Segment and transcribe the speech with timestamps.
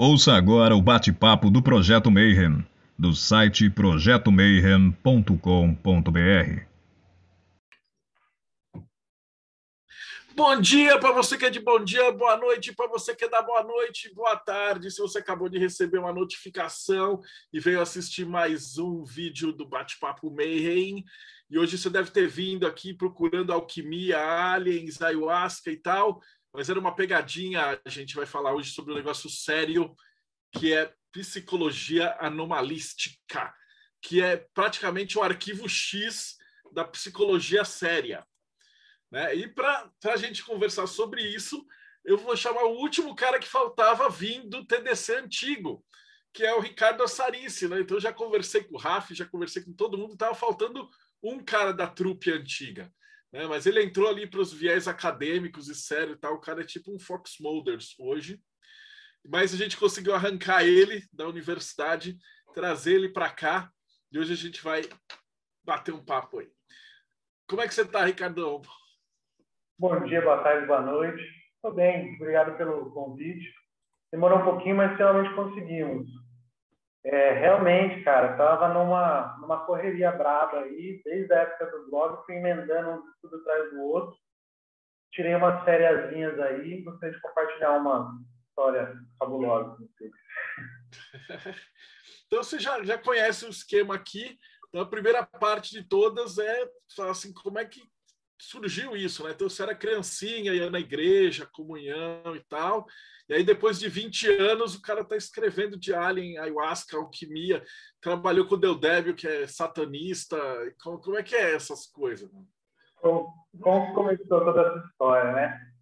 [0.00, 2.64] Ouça agora o bate-papo do Projeto Mayhem,
[2.96, 6.62] do site projetomayhem.com.br.
[10.36, 13.28] Bom dia para você que é de bom dia, boa noite para você que é
[13.28, 14.88] da boa noite, boa tarde.
[14.88, 17.20] Se você acabou de receber uma notificação
[17.52, 21.04] e veio assistir mais um vídeo do Bate-Papo Mayhem,
[21.50, 26.20] e hoje você deve ter vindo aqui procurando alquimia, aliens, ayahuasca e tal,
[26.52, 27.80] mas era uma pegadinha.
[27.84, 29.94] A gente vai falar hoje sobre um negócio sério
[30.52, 33.52] que é psicologia anomalística,
[34.02, 36.36] que é praticamente o arquivo X
[36.72, 38.26] da psicologia séria.
[39.10, 39.34] Né?
[39.34, 41.64] E para a gente conversar sobre isso,
[42.04, 45.84] eu vou chamar o último cara que faltava vindo do TDC antigo,
[46.32, 47.68] que é o Ricardo Assarice.
[47.68, 47.80] Né?
[47.80, 50.88] Então, já conversei com o Raf, já conversei com todo mundo, estava faltando
[51.22, 52.92] um cara da trupe antiga.
[53.32, 53.46] Né?
[53.46, 56.34] Mas ele entrou ali para os viés acadêmicos e sério e tal.
[56.34, 58.40] O cara é tipo um Fox Molders hoje.
[59.24, 62.16] Mas a gente conseguiu arrancar ele da universidade,
[62.54, 63.70] trazer ele para cá.
[64.10, 64.82] E hoje a gente vai
[65.64, 66.48] bater um papo aí.
[67.48, 68.62] Como é que você está, Ricardão?
[69.78, 71.22] Bom dia, boa tarde, boa noite.
[71.56, 73.52] Estou bem, obrigado pelo convite.
[74.10, 76.08] Demorou um pouquinho, mas finalmente conseguimos.
[77.04, 82.36] É, realmente, cara, estava numa, numa correria braba aí, desde a época do blog, fui
[82.36, 84.16] emendando um tudo atrás do outro.
[85.12, 90.12] Tirei umas fériasinhas aí, gostaria de compartilhar uma história fabulosa com vocês.
[92.26, 94.36] então você já, já conhece o esquema aqui.
[94.68, 96.68] Então a primeira parte de todas é
[97.08, 97.80] assim, como é que
[98.38, 99.32] surgiu isso, né?
[99.32, 102.86] Então você era criancinha, ia na igreja, comunhão e tal.
[103.28, 107.62] E aí, depois de 20 anos, o cara está escrevendo de Alien, ayahuasca, alquimia,
[108.00, 108.78] trabalhou com o Del
[109.14, 110.38] que é satanista.
[110.82, 112.30] Como, como é que é essas coisas?
[112.96, 115.72] Como, como começou toda essa história, né?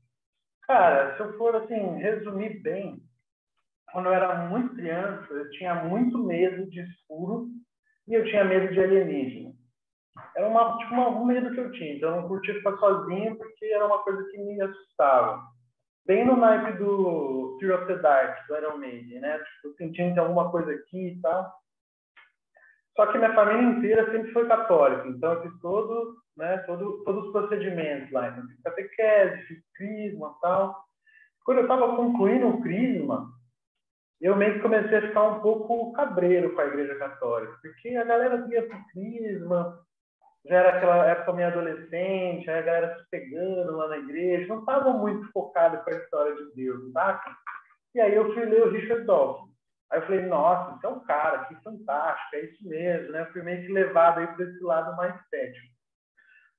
[0.62, 3.00] Cara, se eu for assim, resumir bem,
[3.92, 7.48] quando eu era muito criança, eu tinha muito medo de escuro
[8.08, 9.55] e eu tinha medo de alienígena.
[10.34, 13.36] Era uma, tipo, uma, um medo que eu tinha, então eu não curtia ficar sozinho
[13.36, 15.42] porque era uma coisa que me assustava
[16.06, 19.38] bem no naipe do Fear of the Dark, do Iron Maiden, né?
[19.38, 21.52] Tipo, sentindo que alguma coisa aqui e tal.
[22.94, 27.26] Só que minha família inteira sempre foi católica, então eu fiz todo, né, todo, todos
[27.26, 28.28] os procedimentos lá.
[28.28, 30.82] Então, fiz catequese, fiz crisma e tal.
[31.44, 33.30] Quando eu estava concluindo o crisma,
[34.20, 38.04] eu meio que comecei a ficar um pouco cabreiro com a igreja católica, porque a
[38.04, 39.78] galera via pro crisma,
[40.48, 44.92] já era aquela época meio adolescente, a galera se pegando lá na igreja, não estava
[44.92, 47.36] muito focado com a história de Deus, saca?
[47.94, 49.50] E aí eu fui ler o Richard Dawkins.
[49.90, 53.22] Aí eu falei, nossa, esse é um cara, que fantástico, é isso mesmo, né?
[53.22, 55.74] Eu fui meio que levado aí para esse lado mais cético.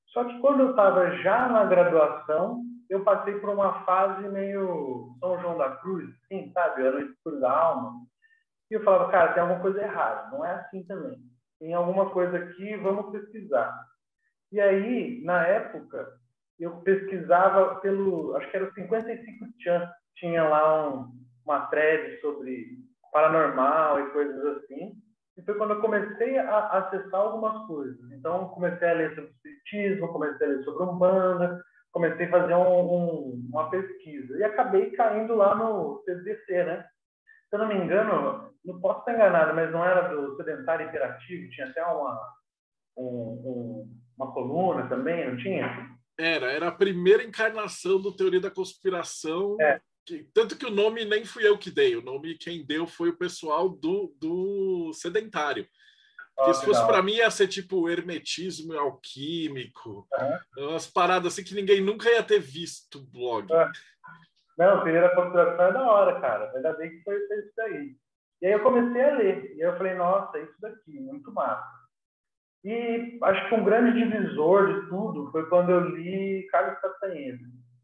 [0.07, 5.39] Só que quando eu estava já na graduação, eu passei por uma fase meio São
[5.41, 6.85] João da Cruz, assim, sabe?
[6.85, 7.93] Era o escuro da alma.
[8.71, 11.17] E eu falava, cara, tem alguma coisa errada, não é assim também
[11.61, 13.73] em alguma coisa aqui, vamos pesquisar.
[14.51, 16.07] E aí, na época,
[16.59, 21.11] eu pesquisava pelo, acho que era o 55 Chan, tinha lá um,
[21.45, 22.77] uma thread sobre
[23.11, 24.93] paranormal e coisas assim.
[25.37, 28.11] E foi quando eu comecei a acessar algumas coisas.
[28.11, 32.79] Então, comecei a ler sobre espiritismo, comecei a ler sobre umbanda, comecei a fazer um,
[32.79, 34.37] um, uma pesquisa.
[34.37, 36.85] E acabei caindo lá no CDC, né?
[37.49, 41.49] Se eu não me engano, não posso estar enganado, mas não era do sedentário imperativo,
[41.49, 42.19] tinha até uma,
[42.97, 45.97] um, um, uma coluna também, não tinha?
[46.19, 49.55] Era, era a primeira encarnação do Teoria da Conspiração.
[49.61, 49.79] É.
[50.05, 53.09] Que, tanto que o nome nem fui eu que dei, o nome quem deu foi
[53.09, 55.67] o pessoal do, do sedentário.
[56.37, 60.07] Porque se fosse para mim ia ser tipo hermetismo alquímico,
[60.57, 60.69] uhum.
[60.69, 63.51] umas paradas assim que ninguém nunca ia ter visto blog.
[63.51, 63.71] Uhum.
[64.57, 66.51] Não, Pereira Conspiração é da hora, cara.
[66.55, 67.95] Ainda bem que foi isso daí.
[68.41, 69.55] E aí eu comecei a ler.
[69.55, 71.77] E aí eu falei, nossa, isso daqui, muito massa.
[72.63, 77.37] E acho que um grande divisor de tudo foi quando eu li Carlos Castanheira.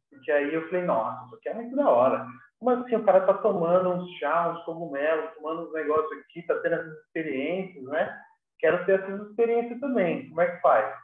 [0.10, 2.26] Porque aí eu falei, nossa, isso aqui é muito da hora.
[2.60, 6.56] Como assim o cara tá tomando uns chá, uns cogumelos, tomando uns negócios aqui, tá
[6.60, 8.20] tendo essas experiências, né?
[8.60, 10.30] Quero ter essas experiências também.
[10.30, 10.96] Como é que faz?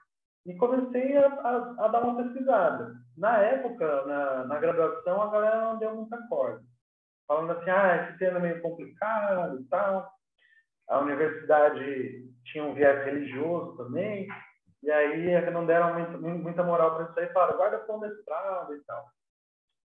[0.49, 2.95] E comecei a, a, a, dar uma pesquisada.
[3.15, 6.63] Na época, na, na, graduação, a galera não deu muita corda.
[7.27, 10.11] Falando assim, ah, esse tema é meio complicado e tal.
[10.89, 14.27] A universidade tinha um viés religioso também.
[14.81, 17.27] E aí não deram muita, muita moral para isso aí.
[17.31, 19.05] Falaram, guarda para o mestrado e tal.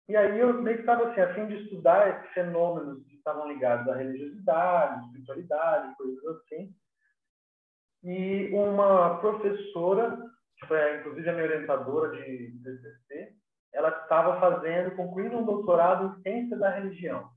[0.09, 3.47] E aí eu meio que estava assim, a fim de estudar esses fenômenos que estavam
[3.47, 6.73] ligados à religiosidade, espiritualidade, coisas assim.
[8.03, 10.17] E uma professora
[10.57, 13.33] que foi inclusive a minha orientadora de TCC,
[13.73, 17.29] ela estava fazendo, concluindo um doutorado em ciência da religião.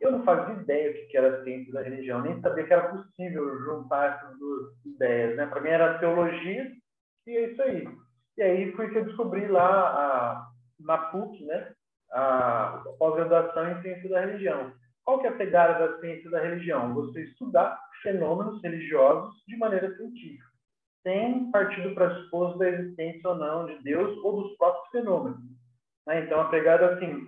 [0.00, 3.58] Eu não fazia ideia do que era ciência da religião, nem sabia que era possível
[3.60, 5.36] juntar essas duas ideias.
[5.36, 5.46] Né?
[5.46, 6.72] Para mim era teologia
[7.26, 7.88] e é isso aí.
[8.36, 10.48] E aí foi que eu descobri lá a,
[10.80, 11.72] na PUC, né,
[12.10, 14.72] a pós-graduação em ciência da religião.
[15.04, 16.94] Qual que é a pegada da ciência da religião?
[16.94, 20.44] Você estudar fenômenos religiosos de maneira científica,
[21.04, 25.38] sem partir do pressuposto da existência ou não de Deus ou dos próprios fenômenos.
[26.06, 26.24] Né?
[26.24, 27.24] Então, a pegada assim,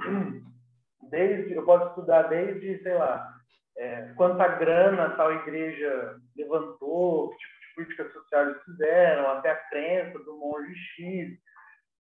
[1.10, 3.32] desde eu posso estudar desde, sei lá,
[3.76, 10.18] é, quanta grana tal igreja levantou, que tipo de políticas sociais fizeram, até a crença
[10.20, 11.38] do monge X,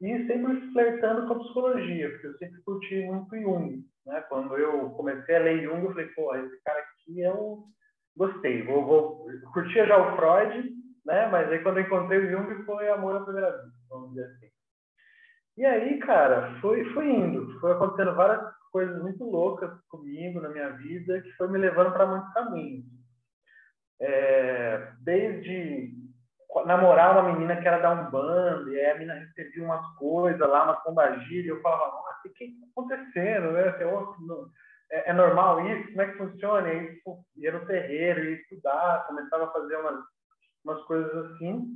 [0.01, 3.83] e sempre flertando com a psicologia, porque eu sempre curti muito Jung.
[4.05, 4.21] Né?
[4.29, 7.63] Quando eu comecei a ler Jung, eu falei, pô, esse cara aqui eu
[8.15, 8.61] gostei.
[8.63, 9.27] Vou, vou...
[9.53, 10.71] Curtia já o Freud,
[11.05, 11.27] né?
[11.27, 14.53] mas aí quando eu encontrei o Jung foi amor à primeira vista, vamos dizer assim.
[15.55, 17.59] E aí, cara, foi, foi indo.
[17.59, 18.41] Foi acontecendo várias
[18.71, 22.85] coisas muito loucas comigo na minha vida que foi me levando para muitos caminhos.
[24.01, 25.93] É, desde
[26.65, 30.65] namorar uma menina que era da Umbanda, e aí a menina recebia umas coisas lá,
[30.65, 33.51] umas pombagira, e eu falava, nossa, o que está acontecendo?
[33.51, 33.73] Né?
[34.91, 35.89] É, é, normal isso?
[35.89, 36.67] Como é que funciona?
[36.67, 39.99] E aí, tipo, ia no terreiro, ia estudar, começava a fazer umas,
[40.63, 41.67] umas coisas assim.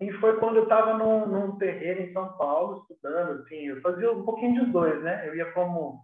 [0.00, 4.12] E foi quando eu estava num, num terreiro em São Paulo, estudando, assim, eu fazia
[4.12, 5.28] um pouquinho dos dois, né?
[5.28, 6.00] Eu ia como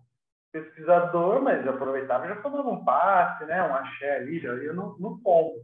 [0.53, 3.63] pesquisador, mas aproveitava e já tomava um passe, né?
[3.63, 5.55] Um axé ali, já ia no, no pombo.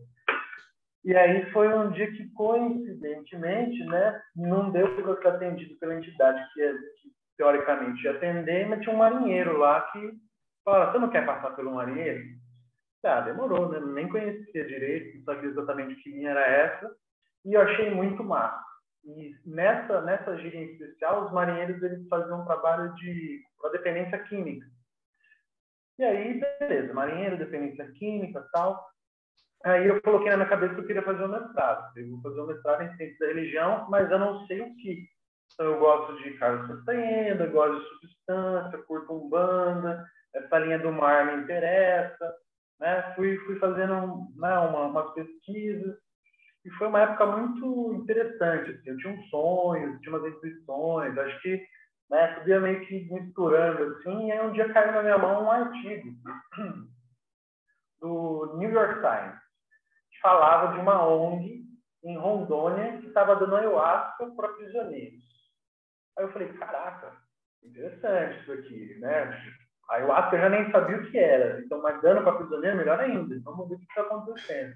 [1.04, 6.46] E aí foi um dia que, coincidentemente, né, não deu para ser atendido pela entidade
[6.52, 10.12] que, é, que teoricamente ia atender, mas tinha um marinheiro lá que
[10.62, 12.22] falava, você não quer passar pelo marinheiro?
[13.02, 13.80] Ah, demorou, né?
[13.80, 16.94] Nem conhecia direito, não sabia exatamente que linha era essa,
[17.44, 18.62] e eu achei muito massa.
[19.04, 23.42] E nessa, nessa em especial, os marinheiros eles faziam um trabalho de
[23.72, 24.66] dependência química.
[25.98, 28.90] E aí, beleza, marinheiro, dependência química tal.
[29.64, 31.92] Aí eu coloquei na minha cabeça que eu queria fazer um mestrado.
[31.96, 35.06] Eu vou fazer um mestrado em ciência da religião, mas eu não sei o que.
[35.52, 41.26] Então eu gosto de Carlos Castaneda, gosto de substância, curto umbanda, essa linha do mar
[41.26, 42.34] me interessa.
[42.80, 43.12] Né?
[43.14, 45.96] Fui, fui fazendo né, uma, umas pesquisas
[46.64, 48.70] e foi uma época muito interessante.
[48.70, 48.90] Assim.
[48.90, 51.62] Eu tinha um sonho, tinha umas intuições, acho que
[52.10, 54.26] né, tudo ia meio que misturando assim.
[54.26, 56.08] E aí um dia caiu na minha mão um artigo
[58.00, 59.40] do New York Times
[60.20, 61.64] falava de uma ONG
[62.04, 65.22] em Rondônia que estava dando ayahuasca para prisioneiros.
[66.16, 67.16] Aí eu falei, caraca,
[67.62, 69.42] interessante isso aqui, né?
[69.90, 73.00] A ayahuasca eu já nem sabia o que era, então, mas dando para prisioneiro, melhor
[73.00, 73.40] ainda.
[73.44, 74.74] Vamos ver o que está acontecendo.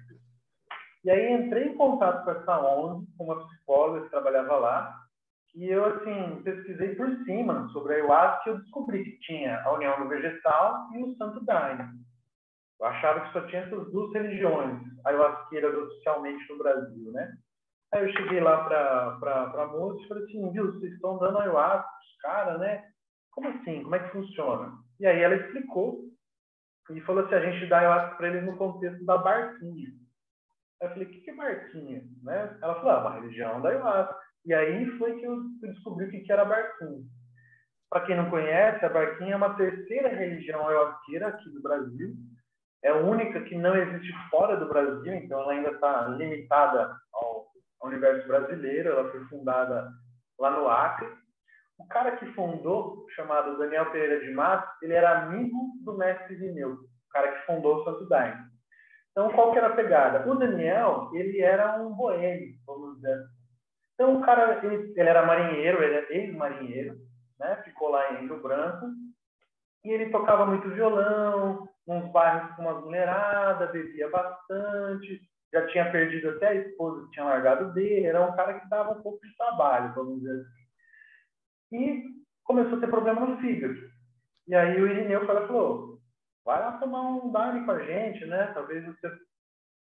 [1.05, 5.05] E aí entrei em contato com essa ONG, com uma psicóloga que trabalhava lá,
[5.55, 9.71] e eu, assim, pesquisei por cima sobre a ayahuasca e eu descobri que tinha a
[9.71, 11.93] união do vegetal e o santo daime.
[12.77, 17.37] Eu achava que só tinha essas duas religiões ayahuasqueiras oficialmente no Brasil, né?
[17.93, 21.87] Aí eu cheguei lá para a moça e falei assim, viu, vocês estão dando ayahuasca
[21.87, 22.83] os caras, né?
[23.31, 23.81] Como assim?
[23.81, 24.84] Como é que funciona?
[24.99, 26.05] E aí ela explicou
[26.91, 29.89] e falou assim, a gente dá ayahuasca para eles no contexto da barquinha.
[30.81, 32.03] Eu falei, o que, que é barquinha?
[32.23, 32.57] Né?
[32.61, 34.15] Ela falou, ah, uma religião da ayahuasca.
[34.45, 37.03] E aí foi que eu descobri o que, que era barquinha.
[37.89, 42.15] Para quem não conhece, a barquinha é uma terceira religião ayahuasqueira aqui do Brasil,
[42.85, 47.47] é a única que não existe fora do Brasil, então ela ainda está limitada ao,
[47.81, 48.89] universo brasileiro.
[48.89, 49.91] Ela foi fundada
[50.39, 51.07] lá no Acre.
[51.77, 56.71] O cara que fundou, chamado Daniel Pereira de Matos, ele era amigo do mestre Vineu,
[56.73, 58.43] o cara que fundou o Santo Daime.
[59.11, 60.29] Então, qual que era a pegada?
[60.29, 63.35] O Daniel, ele era um boêmio, vamos dizer assim.
[63.93, 66.97] Então, o cara, ele, ele era marinheiro, ele era ex-marinheiro,
[67.39, 67.55] né?
[67.63, 68.87] ficou lá em Rio Branco,
[69.85, 75.21] e ele tocava muito violão, uns bairros com uma mulherada, bebia bastante,
[75.53, 78.91] já tinha perdido até a esposa que tinha largado dele, era um cara que dava
[78.91, 80.64] um pouco de trabalho, vamos dizer assim.
[81.71, 82.03] E
[82.43, 83.75] começou a ter problema no fígado.
[84.47, 85.99] E aí o Irineu falou,
[86.45, 88.51] vai lá tomar um daime com a gente, né?
[88.53, 89.11] Talvez você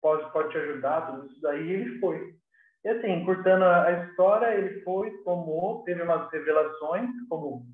[0.02, 1.66] pode, pode te ajudar, tudo isso daí.
[1.66, 2.34] E ele foi.
[2.84, 7.66] E assim, curtando a história, ele foi, tomou, teve umas revelações, como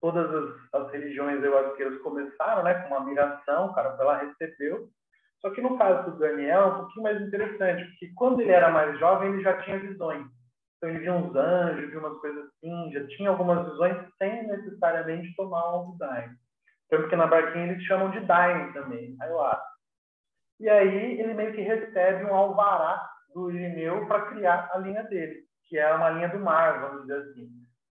[0.00, 4.88] todas as, as religiões ayahuasqueiras começaram, né, com uma miração, o cara foi lá recebeu.
[5.40, 8.70] Só que no caso do Daniel é um pouquinho mais interessante, porque quando ele era
[8.70, 10.26] mais jovem, ele já tinha visões.
[10.80, 15.34] Então ele via uns anjos, via umas coisas assim, já tinha algumas visões sem necessariamente
[15.36, 16.34] tomar um daime.
[16.88, 19.62] Tanto que na barquinha eles chamam de daime também, ayahuasca.
[20.58, 25.44] E aí ele meio que recebe um alvará do Irineu para criar a linha dele,
[25.68, 27.50] que é uma linha do mar, vamos dizer assim.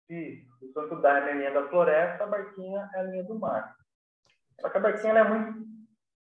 [0.07, 3.37] Se o Santo Daime é a linha da floresta, a barquinha é a linha do
[3.37, 3.75] mar.
[4.61, 5.67] Só que a barquinha é muito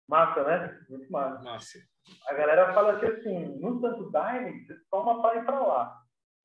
[0.08, 0.80] Massa, né?
[0.88, 1.44] Muito massa.
[1.44, 1.78] Massa.
[2.26, 5.97] A galera fala que assim, no Santo Daime, você toma para ir para lá.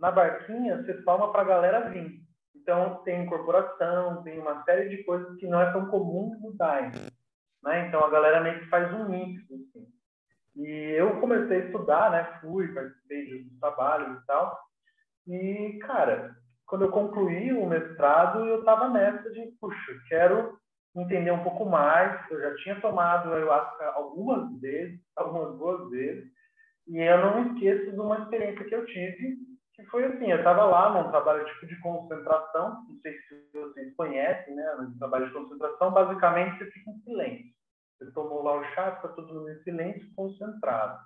[0.03, 2.19] Na barquinha, você toma para a galera vir.
[2.57, 6.91] Então, tem incorporação, tem uma série de coisas que não é tão comum no Daime.
[7.63, 7.88] Né?
[7.88, 9.41] Então, a galera meio que faz um mix.
[9.50, 9.88] Assim.
[10.57, 10.67] E
[10.98, 12.38] eu comecei a estudar, né?
[12.41, 14.60] Fui, participei de trabalhos e tal.
[15.25, 20.60] E, cara, quando eu concluí o mestrado, eu estava nessa de, puxa, quero
[20.98, 22.29] entender um pouco mais.
[22.29, 26.29] Eu já tinha tomado ayahuasca algumas vezes, algumas boas vezes,
[26.89, 29.52] e eu não esqueço de uma experiência que eu tive,
[29.84, 33.96] que foi assim, eu estava lá num trabalho tipo de concentração, não sei se vocês
[33.96, 37.54] conhecem, né, no trabalho de concentração, basicamente você fica em silêncio.
[38.00, 41.00] Você tomou lá o chá, fica todo mundo em silêncio, concentrado.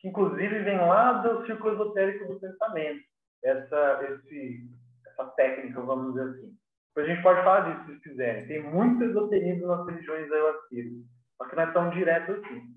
[0.00, 3.02] Que inclusive vem lá do círculo esotérico do pensamento,
[3.42, 4.70] essa, esse,
[5.06, 6.56] essa técnica, vamos dizer assim.
[6.96, 8.48] A gente pode falar disso, se quiserem.
[8.48, 10.92] Tem muito esoterismo nas religiões ayahuasqueiras,
[11.36, 12.74] só que não é tão direto assim.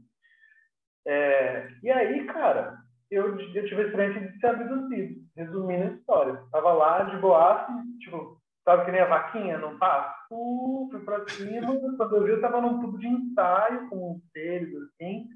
[1.08, 2.78] É, e aí, cara,
[3.10, 6.44] eu, eu tive a experiência de ser abduzido, resumindo a história.
[6.52, 10.16] Tava lá de boaça, tipo, sabe que nem a vaquinha, não passa?
[10.32, 14.32] Uh, fui pra cima, quando eu vi, eu tava num tubo de ensaio com uns
[14.32, 15.28] seres, assim,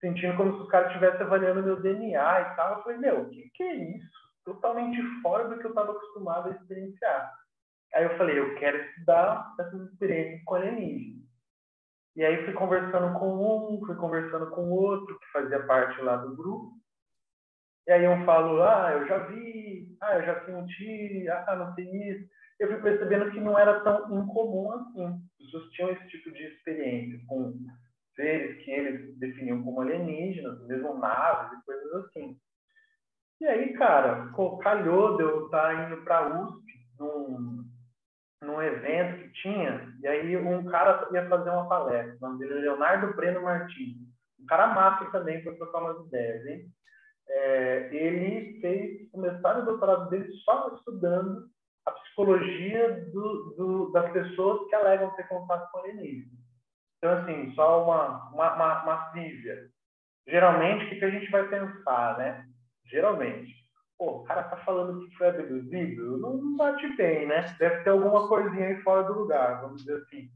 [0.00, 2.76] sentindo como se os caras estivessem avaliando meu DNA e tal.
[2.76, 4.10] Eu falei, meu, o que, que é isso?
[4.44, 7.32] Totalmente fora do que eu estava acostumado a experienciar.
[7.94, 11.22] Aí eu falei, eu quero estudar essas experiências com alienígenas.
[12.16, 16.36] E aí fui conversando com um, fui conversando com outro, que fazia parte lá do
[16.36, 16.81] grupo.
[17.86, 21.84] E aí um falou, ah, eu já vi, ah, eu já senti, ah, não sei
[22.10, 22.28] isso.
[22.60, 25.06] Eu fui percebendo que não era tão incomum assim.
[25.06, 27.54] As pessoas tinham esse tipo de experiência com
[28.14, 32.38] seres que eles definiam como alienígenas, mesmo naves e coisas assim.
[33.40, 34.30] E aí, cara,
[34.62, 36.62] calhou de eu estar indo para a USP
[37.00, 37.64] num,
[38.42, 42.58] num evento que tinha, e aí um cara ia fazer uma palestra, o nome dele
[42.58, 43.96] é Leonardo Breno Martins.
[44.40, 46.66] Um cara massa também para trocar umas ideias, hein?
[47.34, 51.48] É, ele fez o mestrado e doutorado dele só estudando
[51.86, 56.42] a psicologia do, do, das pessoas que alegam ter contato com alienígenas.
[56.98, 59.12] Então, assim, só uma, uma, uma, uma.
[60.28, 62.46] Geralmente, o que, que a gente vai pensar, né?
[62.86, 63.52] Geralmente,
[63.98, 67.42] pô, o cara tá falando que foi abduzido, não bate bem, né?
[67.58, 70.30] Deve ter alguma coisinha aí fora do lugar, vamos dizer assim.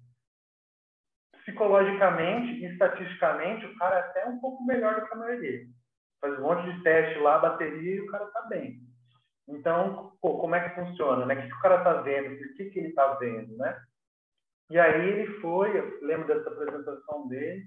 [1.44, 5.66] Psicologicamente e estatisticamente, o cara é até um pouco melhor do que a maioria.
[6.20, 8.80] Faz um monte de teste lá, bateria, e o cara tá bem.
[9.48, 11.34] Então, pô, como é que funciona, né?
[11.34, 12.36] O que, que o cara tá vendo?
[12.36, 13.80] Por que, que ele tá vendo, né?
[14.70, 17.64] E aí ele foi, eu lembro dessa apresentação dele,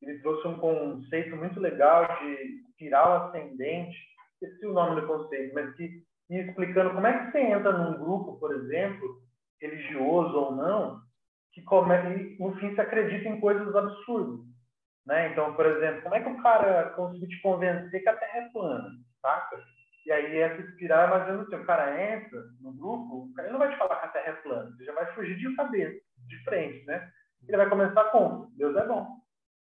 [0.00, 3.96] ele trouxe um conceito muito legal de espiral ascendente,
[4.40, 7.98] esqueci o nome do conceito, mas que ia explicando como é que você entra num
[7.98, 9.20] grupo, por exemplo,
[9.60, 11.00] religioso ou não,
[11.52, 14.46] que come, e, no fim se acredita em coisas absurdas.
[15.06, 15.28] Né?
[15.30, 18.48] Então, por exemplo, como é que o cara conseguiu te convencer que a Terra é
[18.48, 18.90] plana,
[19.22, 19.62] saca?
[20.04, 23.58] E aí essa espiral é ou menos assim, o cara entra no grupo, ele não
[23.58, 26.44] vai te falar que a Terra é plana, você já vai fugir de cabeça, de
[26.44, 27.08] frente, né?
[27.46, 29.06] Ele vai começar com, Deus é bom.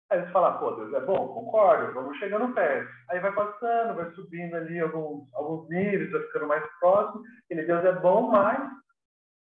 [0.09, 2.89] Aí você fala, pô, Deus é bom, concordo, vamos chegando perto.
[3.09, 7.23] Aí vai passando, vai subindo ali alguns, alguns níveis, vai ficando mais próximo.
[7.49, 8.59] Ele, Deus é bom, mas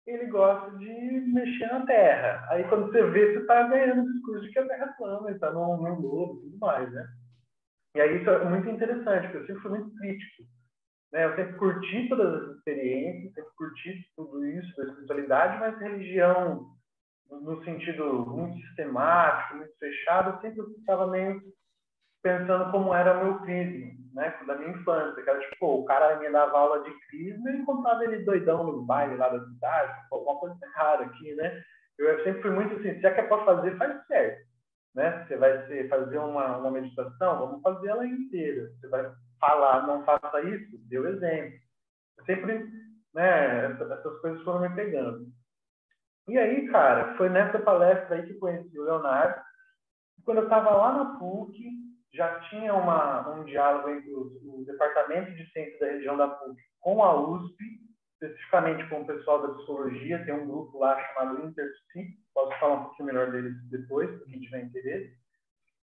[0.05, 0.91] ele gosta de
[1.33, 2.45] mexer na Terra.
[2.50, 5.51] Aí quando você vê, você está ganhando discurso de que a Terra é plana, está
[5.51, 7.07] no, no globo e tudo mais, né?
[7.95, 10.43] E aí isso é muito interessante, porque eu sempre fui muito crítico.
[11.12, 11.25] Né?
[11.25, 16.74] Eu sempre curti todas as experiências, sempre curti tudo isso da espiritualidade, mas religião
[17.29, 21.41] no sentido muito sistemático, muito fechado, eu sempre estava meio
[22.22, 26.17] pensando como era o meu crisma, né, da minha infância, que era tipo, o cara
[26.20, 30.39] me dava aula de crisma e encontrava ele doidão no baile lá da cidade, alguma
[30.39, 31.63] coisa errada aqui, né?
[31.98, 34.46] Eu sempre fui muito assim, se é que é para fazer, faz certo,
[34.96, 35.25] né?
[35.25, 38.70] Você vai ser, fazer uma, uma meditação, vamos fazer ela inteira.
[38.79, 41.60] Você vai falar, não faça isso, deu exemplo.
[42.25, 42.65] sempre,
[43.13, 45.27] né, essas coisas foram me pegando.
[46.27, 49.41] E aí, cara, foi nessa palestra aí que conheci o Leonardo.
[50.24, 51.83] Quando eu estava lá na PUC,
[52.13, 56.62] já tinha uma, um diálogo entre o, o, Departamento de Ciências da Região da PUC
[56.79, 57.58] com a USP,
[58.13, 60.24] especificamente com o pessoal da psicologia.
[60.24, 62.17] Tem um grupo lá chamado InterPsi.
[62.34, 65.13] Posso falar um pouquinho melhor deles depois, para quem tiver interesse.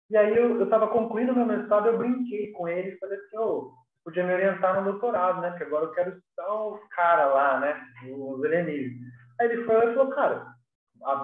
[0.10, 3.72] E aí eu estava concluindo meu mestrado, eu brinquei com ele, falei assim, oh,
[4.04, 5.50] podia me orientar no doutorado, né?
[5.50, 7.82] Porque agora eu quero estudar os caras lá, né?
[8.16, 9.12] Os alienígenas.
[9.40, 10.46] Aí ele foi e falou, cara,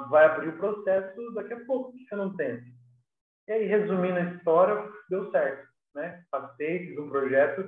[0.10, 2.60] vai abrir o processo daqui a pouco, que você não tem.
[3.52, 5.68] E aí, resumindo a história, deu certo.
[5.94, 6.24] Né?
[6.32, 7.68] Passei, fiz um projeto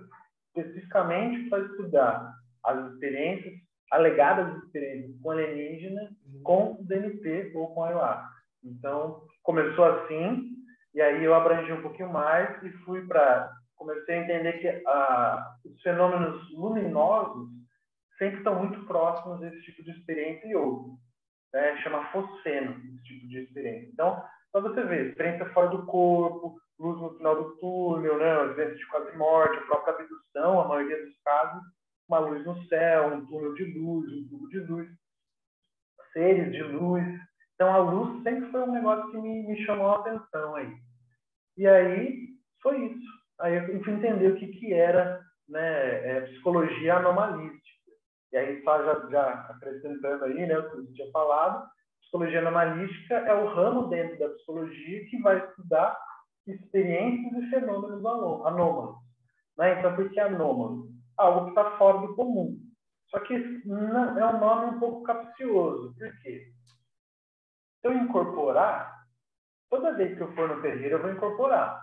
[0.55, 3.53] especificamente para estudar as experiências,
[3.91, 6.09] alegadas experiências com alienígena,
[6.41, 8.31] com DNP ou com ayahuasca.
[8.63, 10.53] Então, começou assim,
[11.01, 15.81] aí eu abrangi um pouquinho mais e fui para comecei a entender que ah, os
[15.81, 17.49] fenômenos luminosos
[18.17, 20.97] sempre estão muito próximos desse tipo de experiência e outro.
[21.53, 21.75] Né?
[21.81, 23.89] Chama fosfeno, esse tipo de experiência.
[23.91, 24.23] Então,
[24.53, 28.31] para você ver, experiência fora do corpo, luz no final do túnel, né?
[28.33, 31.63] às de quase morte, a própria abdução, a maioria dos casos,
[32.07, 34.87] uma luz no céu, um túnel de luz, um tubo de luz,
[36.11, 37.03] seres de luz.
[37.55, 40.71] Então, a luz sempre foi um negócio que me, me chamou a atenção aí.
[41.57, 42.27] E aí,
[42.61, 43.23] foi isso.
[43.39, 45.19] Aí eu fui entender o que, que era
[45.49, 47.63] né, é, psicologia anomalística.
[48.31, 51.67] E aí, só já, já acrescentando aí, né, o que você tinha falado,
[52.13, 55.99] psicologia anomalística é o ramo dentro da psicologia que vai estudar
[56.45, 58.97] experiências e fenômenos anômalos.
[59.57, 59.79] Né?
[59.79, 60.89] Então, por que anômalo?
[61.17, 62.59] Algo que está fora do comum.
[63.09, 65.95] Só que não, é um nome um pouco capcioso.
[65.97, 66.51] Por quê?
[67.81, 69.05] Se eu incorporar,
[69.71, 71.81] toda vez que eu for no terreiro, eu vou incorporar.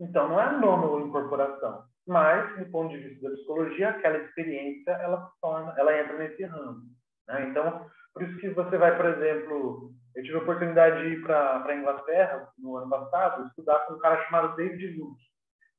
[0.00, 1.84] Então, não é anômalo incorporação.
[2.06, 6.84] Mas, do ponto de vista da psicologia, aquela experiência, ela torna, ela entra nesse ramo.
[7.26, 7.50] Né?
[7.50, 7.86] Então,
[8.18, 11.76] por isso que você vai, por exemplo, eu tive a oportunidade de ir para a
[11.76, 15.22] Inglaterra no ano passado, estudar com um cara chamado David Luke.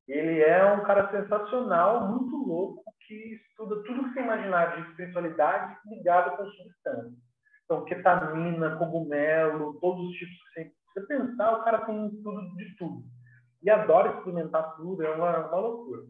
[0.07, 5.77] Ele é um cara sensacional, muito louco, que estuda tudo que você imaginar de espiritualidade
[5.85, 7.17] ligado com substância.
[7.65, 12.75] Então, ketamina, cogumelo, todos os tipos que você, você pensar, o cara tem tudo de
[12.77, 13.03] tudo.
[13.61, 16.03] E adora experimentar tudo, é uma, uma loucura.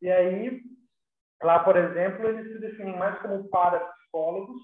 [0.00, 0.62] E aí,
[1.42, 4.62] lá, por exemplo, eles se definem mais como parapsicólogos,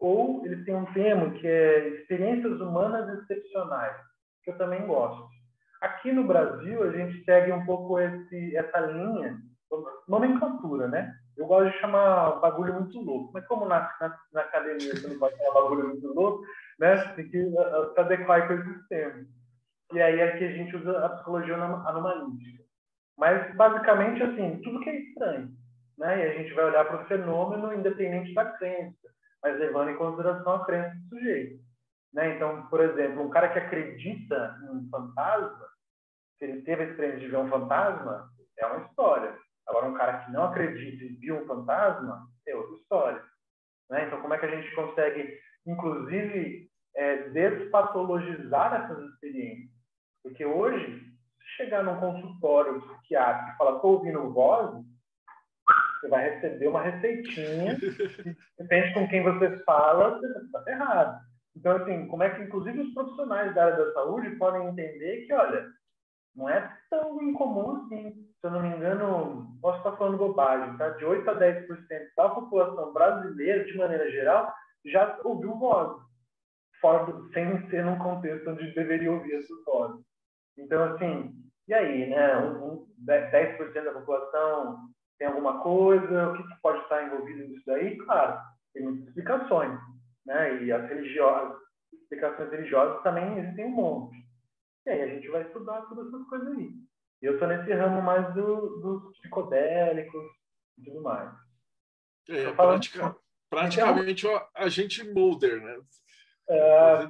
[0.00, 3.96] ou eles têm um termo que é experiências humanas excepcionais,
[4.42, 5.28] que eu também gosto.
[5.82, 9.38] Aqui no Brasil, a gente segue um pouco esse, essa linha,
[10.08, 11.14] nomenclatura, né?
[11.36, 15.18] Eu gosto de chamar bagulho muito louco, mas como na, na, na academia você não
[15.18, 16.44] pode chamar bagulho muito louco,
[16.78, 16.96] né?
[17.14, 19.26] Tem que uh, uh, se adequar com esses termos.
[19.92, 22.64] E aí aqui a gente usa a psicologia anomalística.
[23.18, 25.50] Mas, basicamente, assim, tudo que é estranho.
[25.98, 26.18] Né?
[26.18, 29.10] E a gente vai olhar para o fenômeno independente da crença
[29.42, 31.60] mas levando em consideração a crença do sujeito.
[32.12, 32.36] Né?
[32.36, 35.68] Então, por exemplo, um cara que acredita em um fantasma,
[36.38, 39.36] se ele teve a experiência de ver um fantasma, é uma história.
[39.66, 43.24] Agora, um cara que não acredita e viu um fantasma, é outra história.
[43.88, 44.06] Né?
[44.06, 49.70] Então, como é que a gente consegue, inclusive, é, despatologizar essas experiências?
[50.22, 51.00] Porque hoje,
[51.38, 54.84] se chegar num consultório psiquiátrico e falar, estou ouvindo voz,
[56.00, 57.76] você vai receber uma receitinha,
[58.58, 61.20] depende com quem você fala, você está errado.
[61.56, 65.32] Então, assim, como é que, inclusive, os profissionais da área da saúde podem entender que,
[65.32, 65.66] olha,
[66.34, 68.12] não é tão incomum assim.
[68.40, 70.90] Se eu não me engano, posso estar falando bobagem, tá?
[70.90, 71.66] De 8 a 10%
[72.16, 74.52] da população brasileira, de maneira geral,
[74.86, 76.00] já ouviu voz,
[76.80, 80.02] fora sem ser num contexto onde deveria ouvir essas vozes.
[80.56, 81.34] Então, assim,
[81.68, 82.38] e aí, né?
[82.38, 84.78] Um, um, 10% da população
[85.20, 87.98] tem alguma coisa, o que, que pode estar envolvido nisso daí?
[87.98, 88.40] Claro,
[88.72, 89.78] tem muitas explicações,
[90.24, 90.64] né?
[90.64, 91.58] E as religiosas,
[91.92, 94.16] explicações religiosas também existem um monte.
[94.86, 96.72] E aí a gente vai estudar todas essas coisas aí.
[97.20, 100.24] Eu estou nesse ramo mais do, dos psicodélicos
[100.78, 101.30] e tudo mais.
[102.30, 103.14] É, pratica,
[103.50, 105.80] praticamente o agente Mulder, né?
[106.48, 107.08] É,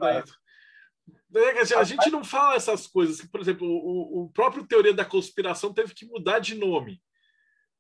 [1.33, 3.25] é, a gente não fala essas coisas.
[3.25, 7.01] Por exemplo, o, o próprio Teoria da Conspiração teve que mudar de nome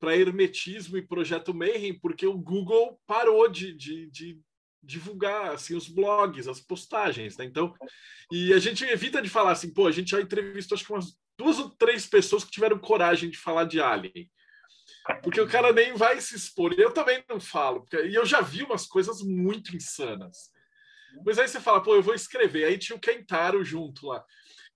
[0.01, 4.41] para Hermetismo e Projeto Mayhem, porque o Google parou de, de, de
[4.83, 7.37] divulgar assim, os blogs, as postagens.
[7.37, 7.45] Né?
[7.45, 7.75] Então,
[8.33, 11.19] e a gente evita de falar assim, pô, a gente já entrevistou acho que umas
[11.39, 14.31] duas ou três pessoas que tiveram coragem de falar de Alien.
[15.23, 16.75] Porque o cara nem vai se expor.
[16.79, 17.81] Eu também não falo.
[17.81, 20.51] Porque, e eu já vi umas coisas muito insanas.
[21.25, 22.65] Mas aí você fala, pô, eu vou escrever.
[22.65, 24.25] Aí tinha o Kentaro junto lá.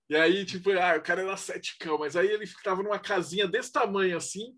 [0.09, 1.35] E aí, tipo, ah, o cara era
[1.79, 4.55] cão, mas aí ele ficava numa casinha desse tamanho assim,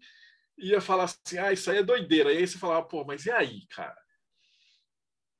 [0.58, 2.34] ia falar assim, ah, isso aí é doideira.
[2.34, 3.98] E aí você falava, pô, mas e aí, cara?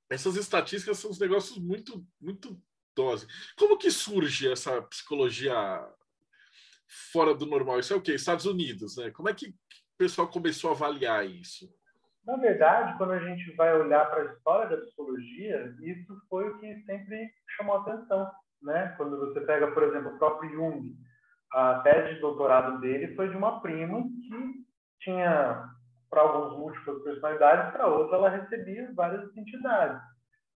[0.10, 2.62] Essas estatísticas são uns negócios muito, muito
[2.96, 3.28] dose.
[3.58, 5.56] Como que surge essa psicologia
[7.12, 7.80] fora do normal?
[7.80, 8.14] Isso é o quê?
[8.14, 9.12] Estados Unidos, né?
[9.12, 9.54] Como é que o
[9.98, 11.70] pessoal começou a avaliar isso?
[12.26, 16.58] Na verdade, quando a gente vai olhar para a história da psicologia, isso foi o
[16.60, 18.30] que sempre chamou atenção,
[18.62, 18.94] né?
[18.98, 20.98] Quando você pega, por exemplo, o próprio Jung,
[21.52, 24.67] a tese de doutorado dele foi de uma prima que
[25.08, 25.64] tinha
[26.10, 30.02] para alguns múltiplas personalidades, para outros ela recebia várias entidades.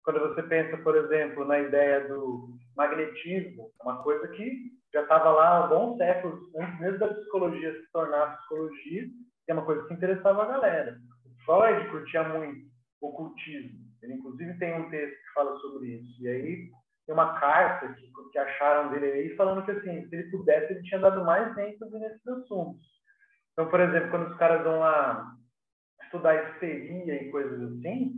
[0.03, 5.65] Quando você pensa, por exemplo, na ideia do magnetismo, uma coisa que já estava lá
[5.65, 9.07] há bons séculos, antes mesmo da psicologia se tornar psicologia,
[9.47, 10.97] é uma coisa que interessava a galera.
[11.25, 12.67] O Freud curtia muito
[13.01, 13.79] o ocultismo.
[14.01, 16.23] Ele, inclusive, tem um texto que fala sobre isso.
[16.23, 16.69] E aí,
[17.05, 20.83] tem uma carta que, que acharam dele aí falando que assim, se ele pudesse, ele
[20.83, 22.98] tinha dado mais ênfase nesses assuntos.
[23.59, 25.35] Então, por exemplo, quando os caras vão lá
[26.03, 28.15] estudar histeria e coisas assim,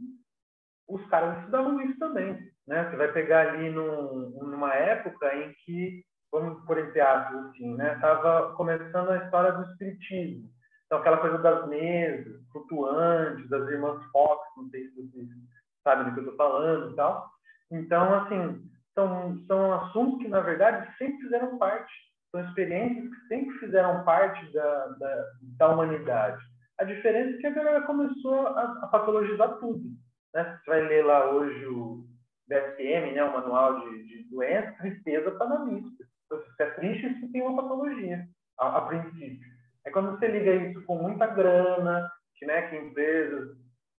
[0.87, 2.37] os caras estudavam isso também.
[2.67, 2.87] Né?
[2.87, 7.97] Você vai pegar ali num, numa época em que, vamos por entre aspas, assim, né?
[7.99, 10.47] Tava começando a história do espiritismo.
[10.85, 15.27] Então, aquela coisa das mesas flutuantes, das irmãs Fox, não sei se vocês
[15.83, 17.27] sabem do que eu estou falando e tal.
[17.71, 21.91] Então, assim, são, são assuntos que, na verdade, sempre fizeram parte,
[22.31, 25.25] são experiências que sempre fizeram parte da, da,
[25.57, 26.41] da humanidade.
[26.79, 29.83] A diferença é que a galera começou a, a patologizar tudo.
[30.33, 30.59] Né?
[30.63, 32.05] Você vai ler lá hoje o
[32.47, 36.03] DSM, né, o Manual de, de Doenças, tristeza está na lista.
[36.25, 38.25] Então, se você é triste, isso tem uma patologia,
[38.59, 39.51] a, a princípio.
[39.85, 43.49] É quando você liga isso com muita grana, que, né, que empresas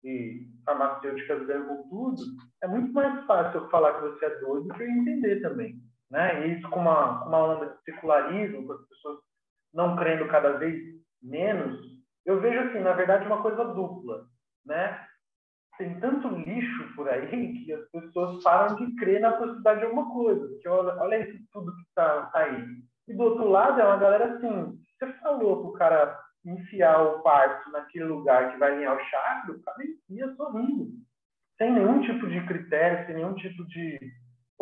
[0.05, 2.21] e farmacêuticas ganham tudo,
[2.63, 5.77] é muito mais fácil eu falar que você é doido do que eu entender também.
[6.13, 6.47] Né?
[6.49, 9.19] Isso com uma, uma onda de secularismo, com as pessoas
[9.73, 10.79] não crendo cada vez
[11.23, 11.81] menos,
[12.27, 14.27] eu vejo assim, na verdade, uma coisa dupla.
[14.67, 15.07] Né?
[15.79, 20.13] Tem tanto lixo por aí que as pessoas param de crer na possibilidade de alguma
[20.13, 20.59] coisa.
[20.61, 22.63] Que olha, olha isso tudo que está tá aí.
[23.09, 27.71] E do outro lado é uma galera assim, você falou pro cara enfiar o quartzo
[27.71, 30.91] naquele lugar que vai alinhar o chakra, o cara enfia sorrindo.
[31.57, 33.99] Sem nenhum tipo de critério, sem nenhum tipo de.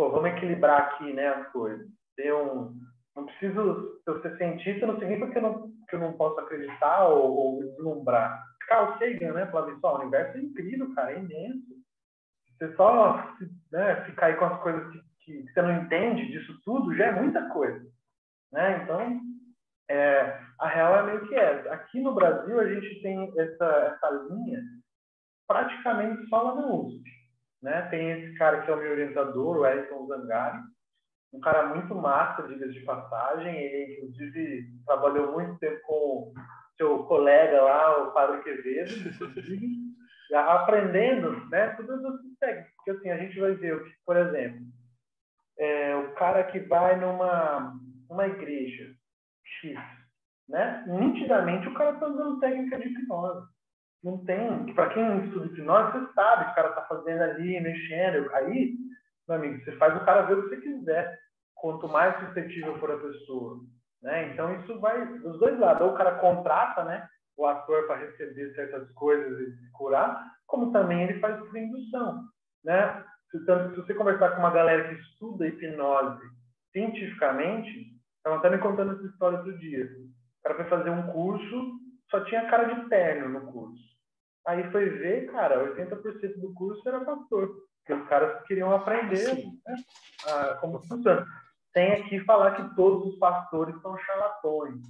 [0.01, 1.87] Pô, vamos equilibrar aqui né, as coisas.
[2.19, 2.73] Um.
[3.15, 4.01] Não preciso.
[4.07, 7.61] Eu ser cientista, não significa que eu não, que eu não posso acreditar ou, ou
[7.61, 8.43] deslumbrar.
[8.67, 9.45] Carl Sagan, né?
[9.49, 11.67] Falava isso, o universo é incrível, cara, é imenso.
[12.57, 13.31] Você só
[13.71, 15.03] né, ficar aí com as coisas que,
[15.43, 17.87] que, você não entende disso tudo já é muita coisa.
[18.53, 18.83] Né?
[18.83, 19.21] Então,
[19.91, 21.71] é, a real é meio que é.
[21.75, 24.63] Aqui no Brasil, a gente tem essa, essa linha
[25.47, 27.20] praticamente só lá no USP.
[27.63, 27.83] Né?
[27.91, 30.59] Tem esse cara que é o meu orientador, o Elton Zangari,
[31.33, 33.57] um cara muito massa, diga de passagem.
[33.57, 36.33] Ele, inclusive, trabalhou muito tempo com
[36.77, 38.91] seu colega lá, o Padre Quevedo,
[40.35, 42.73] aprendendo né, todas as técnicas.
[42.77, 44.61] Porque assim, a gente vai ver, por exemplo,
[45.59, 48.93] é, o cara que vai numa uma igreja
[49.61, 49.79] X,
[50.49, 50.85] né?
[50.89, 53.47] Nitidamente o cara está usando técnica de hipnose.
[54.03, 54.75] Não tem.
[54.75, 58.35] Para quem estuda hipnose, você sabe que o cara está fazendo ali, mexendo.
[58.35, 58.75] Aí,
[59.29, 61.19] meu amigo, você faz o cara ver o que você quiser.
[61.55, 63.61] Quanto mais suscetível for a pessoa.
[64.03, 64.33] Né?
[64.33, 65.83] Então, isso vai dos dois lados.
[65.83, 70.73] Ou o cara contrata né, o ator para receber certas coisas e se curar, como
[70.73, 72.25] também ele faz por indução.
[72.65, 73.05] Né?
[73.47, 76.23] Tanto se você conversar com uma galera que estuda hipnose
[76.73, 79.87] cientificamente, Estavam até me contando essa história outro dia.
[79.87, 83.83] O cara foi fazer um curso, só tinha cara de terno no curso.
[84.47, 87.51] Aí foi ver, cara, 80% do curso era pastor.
[87.79, 89.77] Porque os caras queriam aprender né,
[90.27, 91.27] a, como funciona.
[91.73, 94.81] Tem aqui falar que todos os pastores são charlatões.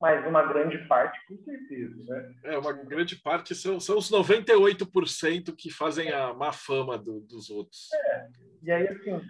[0.00, 1.94] Mas uma grande parte, com certeza.
[2.04, 2.34] Né?
[2.44, 7.50] É, uma grande parte são, são os 98% que fazem a má fama do, dos
[7.50, 7.88] outros.
[7.92, 8.28] É,
[8.62, 9.20] e aí, assim,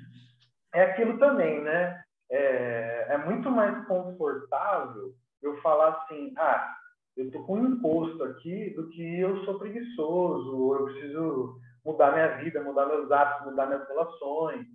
[0.74, 2.02] é aquilo também, né?
[2.32, 6.74] é, é muito mais confortável eu falar assim, ah,
[7.16, 12.12] eu tô com um imposto aqui do que eu sou preguiçoso, ou eu preciso mudar
[12.12, 14.66] minha vida, mudar meus hábitos, mudar minhas relações.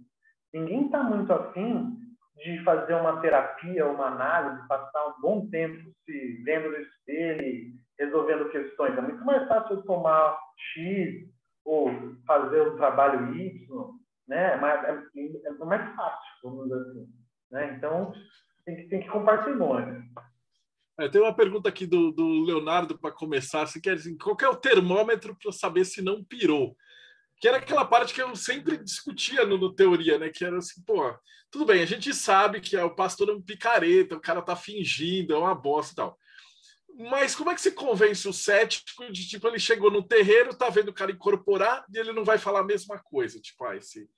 [0.53, 1.97] Ninguém está muito afim
[2.37, 8.49] de fazer uma terapia, uma análise, passar um bom tempo se vendo no espelho, resolvendo
[8.49, 8.97] questões.
[8.97, 10.37] É muito mais fácil eu tomar
[10.73, 11.27] X
[11.65, 11.91] ou
[12.25, 13.67] fazer um trabalho Y,
[14.27, 14.53] né?
[14.53, 15.03] É mais, é,
[15.45, 17.07] é mais fácil, vamos dizer assim.
[17.51, 17.75] Né?
[17.77, 18.13] Então,
[18.65, 20.03] tem que, tem que compartilhar.
[20.99, 23.65] É, tem uma pergunta aqui do, do Leonardo para começar.
[23.65, 26.75] Você quer dizer, qual que é o termômetro para saber se não pirou?
[27.39, 30.29] Que era aquela parte que eu sempre discutia no, no, teoria, né?
[30.29, 31.15] Que era assim, pô,
[31.51, 34.55] tudo bem, a gente sabe que é, o pastor é um picareta, o cara tá
[34.55, 36.19] fingindo, é uma bosta e tal.
[37.11, 40.67] Mas como é que você convence o cético de tipo, ele chegou no terreiro, tá
[40.67, 43.39] vendo o cara incorporar e ele não vai falar a mesma coisa?
[43.39, 44.09] Tipo, ah, esse,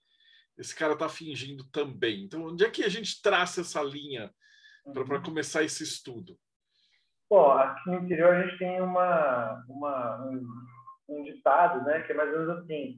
[0.57, 2.23] esse cara está fingindo também.
[2.23, 4.33] Então, onde é que a gente traça essa linha
[4.93, 5.21] para uhum.
[5.21, 6.39] começar esse estudo?
[7.29, 10.43] Bom, aqui no interior a gente tem uma, uma um,
[11.09, 12.97] um, ditado, né, que é mais ou menos assim: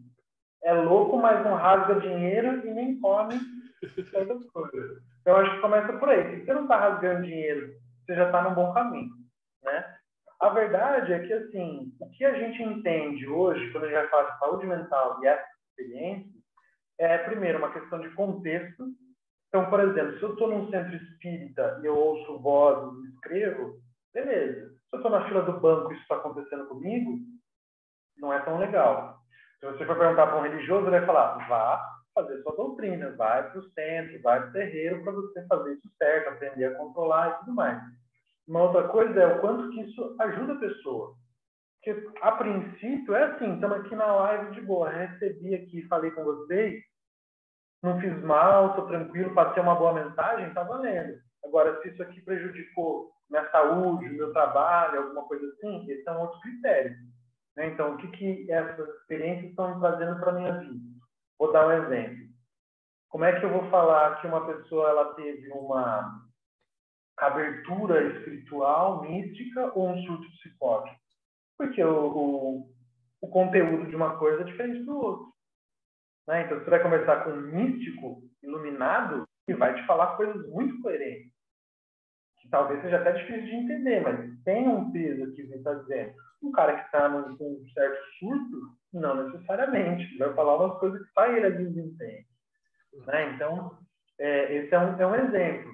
[0.63, 3.37] é louco, mas não rasga dinheiro e nem come
[4.09, 5.01] certas coisas.
[5.21, 6.39] Então, acho que começa por aí.
[6.39, 7.73] Se você não está rasgando dinheiro,
[8.05, 9.11] você já está no bom caminho,
[9.63, 9.95] né?
[10.39, 14.07] A verdade é que, assim, o que a gente entende hoje, quando a gente vai
[14.07, 16.31] falar de saúde mental e essa experiência,
[16.97, 18.87] é, primeiro, uma questão de contexto.
[19.49, 23.79] Então, por exemplo, se eu estou num centro espírita e eu ouço vozes e escrevo,
[24.13, 24.69] beleza.
[24.69, 27.19] Se eu estou na fila do banco e isso está acontecendo comigo,
[28.17, 29.19] não é tão legal.
[29.59, 33.49] Se você for perguntar para um religioso, ele vai falar, vá fazer sua doutrina, vai
[33.49, 37.29] para o centro, vai para o terreiro para você fazer isso certo, aprender a controlar
[37.29, 37.81] e tudo mais.
[38.47, 41.15] Uma outra coisa é o quanto que isso ajuda a pessoa.
[41.83, 46.23] Porque, a princípio, é assim, estamos aqui na live de boa, recebi aqui, falei com
[46.23, 46.83] vocês,
[47.81, 51.17] não fiz mal, estou tranquilo, passei uma boa mensagem, está valendo.
[51.43, 56.19] Agora, se isso aqui prejudicou minha saúde, meu trabalho, alguma coisa assim, esse é um
[56.19, 56.95] outro critério.
[57.55, 57.67] Né?
[57.67, 60.91] Então, o que, que essas experiências estão trazendo para a minha vida?
[61.39, 62.29] Vou dar um exemplo.
[63.09, 66.21] Como é que eu vou falar que uma pessoa ela teve uma
[67.17, 70.99] abertura espiritual, mística ou um surto psicótico?
[71.57, 72.69] Porque o, o,
[73.21, 75.33] o conteúdo de uma coisa é diferente do outro.
[76.27, 76.45] Né?
[76.45, 81.31] Então, você vai conversar com um místico iluminado e vai te falar coisas muito coerentes.
[82.41, 86.13] Que talvez seja até difícil de entender, mas tem um peso que ele está dizendo.
[86.41, 88.57] Um cara que está num, um certo surto,
[88.93, 90.17] não necessariamente.
[90.17, 92.25] Vai falar umas coisas que ele às vezes entende.
[93.05, 93.33] Né?
[93.35, 93.77] Então,
[94.19, 95.71] é, esse é um, é um exemplo.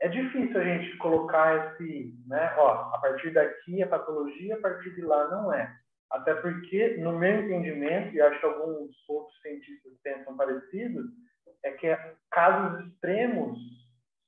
[0.00, 4.94] É difícil a gente colocar esse, né, ó, a partir daqui é patologia, a partir
[4.94, 5.72] de lá não é.
[6.10, 11.04] Até porque, no meu entendimento, e acho que alguns outros cientistas pensam parecido,
[11.64, 11.96] é que
[12.30, 13.58] casos extremos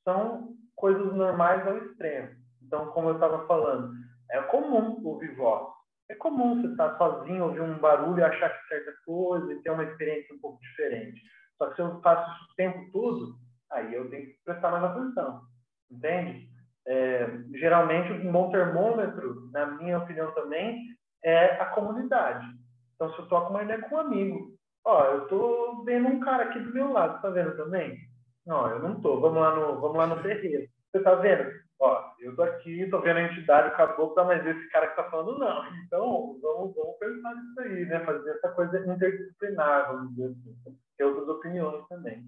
[0.05, 2.31] são coisas normais ao extremo.
[2.63, 3.93] Então, como eu estava falando,
[4.31, 5.73] é comum ouvir voz.
[6.11, 9.71] É comum você estar sozinho, ouvir um barulho e achar que certa coisa e ter
[9.71, 11.21] uma experiência um pouco diferente.
[11.57, 13.37] Só que se eu faço isso o tempo todo,
[13.73, 15.43] aí eu tenho que prestar mais atenção.
[15.91, 16.49] Entende?
[16.87, 20.79] É, geralmente, um bom termômetro, na minha opinião também,
[21.23, 22.47] é a comunidade.
[22.95, 26.45] Então, se eu toco uma ideia com um amigo, ó, eu tô vendo um cara
[26.45, 27.97] aqui do meu lado, tá vendo também?
[28.47, 29.21] Não, eu não tô.
[29.21, 30.69] Vamos lá no, vamos lá no terreiro.
[30.91, 31.51] Você tá vendo?
[31.81, 34.97] Ó, eu tô aqui, tô vendo a entidade, o caboclo, tá, mas esse cara que
[34.97, 35.65] tá falando não.
[35.85, 38.05] Então, vamos, vamos pensar nisso aí, né?
[38.05, 40.79] Fazer essa coisa interdisciplinar, vamos dizer assim.
[40.97, 42.25] Ter outras opiniões também.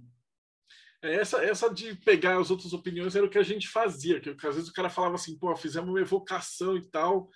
[1.02, 4.30] É, essa, essa de pegar as outras opiniões era o que a gente fazia, que,
[4.30, 7.28] às vezes o cara falava assim, pô, fizemos uma evocação e tal,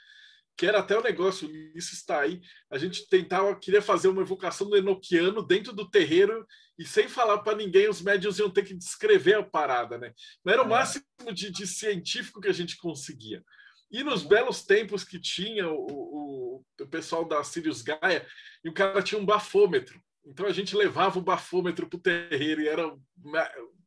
[0.61, 2.39] que era até o negócio, isso está aí.
[2.71, 6.47] A gente tentava, queria fazer uma evocação do Enoquiano dentro do terreiro
[6.79, 10.13] e sem falar para ninguém, os médios iam ter que descrever a parada, né?
[10.45, 10.69] Mas era o é.
[10.69, 13.43] máximo de, de científico que a gente conseguia.
[13.91, 18.27] E nos belos tempos que tinha o, o, o pessoal da Sirius Gaia,
[18.63, 19.99] e o cara tinha um bafômetro.
[20.27, 23.01] Então a gente levava o bafômetro para o terreiro e era o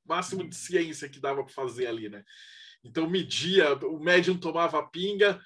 [0.03, 2.23] máximo de ciência que dava para fazer ali, né?
[2.83, 5.39] Então media, o médium tomava a pinga,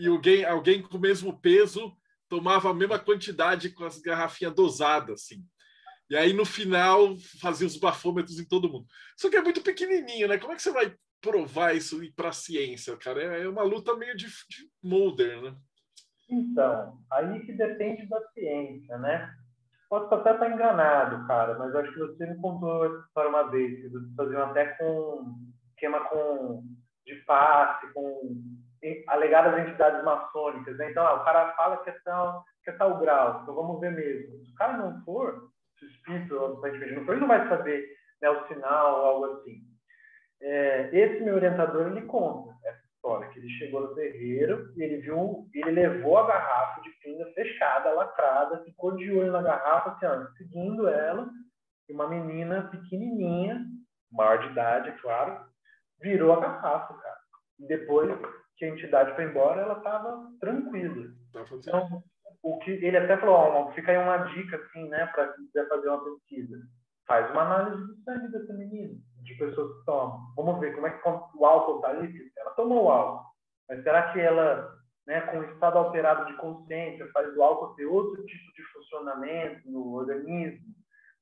[0.00, 1.94] e alguém, alguém com o mesmo peso
[2.28, 5.44] tomava a mesma quantidade com as garrafinhas dosadas, assim.
[6.08, 8.86] E aí, no final, fazia os bafômetros em todo mundo.
[9.16, 10.38] Só que é muito pequenininho, né?
[10.38, 13.22] Como é que você vai provar isso para a ciência, cara?
[13.22, 15.54] É, é uma luta meio de, de molder, né?
[16.28, 19.36] Então, aí que depende da ciência, né?
[19.88, 23.80] Posso até estar enganado, cara, mas acho que você me contou essa história uma vez,
[23.80, 25.34] que vocês faziam até com
[25.72, 26.64] esquema com
[27.04, 28.36] de passe, com
[29.08, 30.76] alegadas entidades maçônicas.
[30.78, 30.90] Né?
[30.90, 33.92] Então, ah, o cara fala que é, tal, que é tal grau, então vamos ver
[33.92, 34.44] mesmo.
[34.44, 37.86] Se o cara não for, se o espírito não for, ele não vai saber
[38.20, 39.60] né, o sinal ou algo assim.
[40.42, 44.96] É, esse meu orientador, ele conta essa história, que ele chegou no terreiro e ele
[44.98, 50.06] viu, ele levou a garrafa de pinga fechada, lacrada, ficou de olho na garrafa, assim,
[50.06, 51.28] ó, seguindo ela,
[51.88, 53.62] e uma menina pequenininha,
[54.10, 55.44] maior de idade, é claro,
[56.00, 57.20] virou a garrafa, cara.
[57.58, 58.10] E depois
[58.60, 61.08] que a entidade foi embora, ela estava tranquila.
[61.32, 62.04] Tá então,
[62.42, 65.66] o que ele até falou, ó, fica aí uma dica assim, né, para quem quiser
[65.66, 66.58] fazer uma pesquisa.
[67.06, 70.20] Faz uma análise do sangue dessa menina, de pessoas que tomam.
[70.36, 72.12] Vamos ver como é que o álcool está ali.
[72.36, 73.24] Ela tomou o álcool,
[73.66, 74.70] mas será que ela,
[75.06, 79.70] né, com o estado alterado de consciência, faz o álcool ter outro tipo de funcionamento
[79.70, 80.66] no organismo?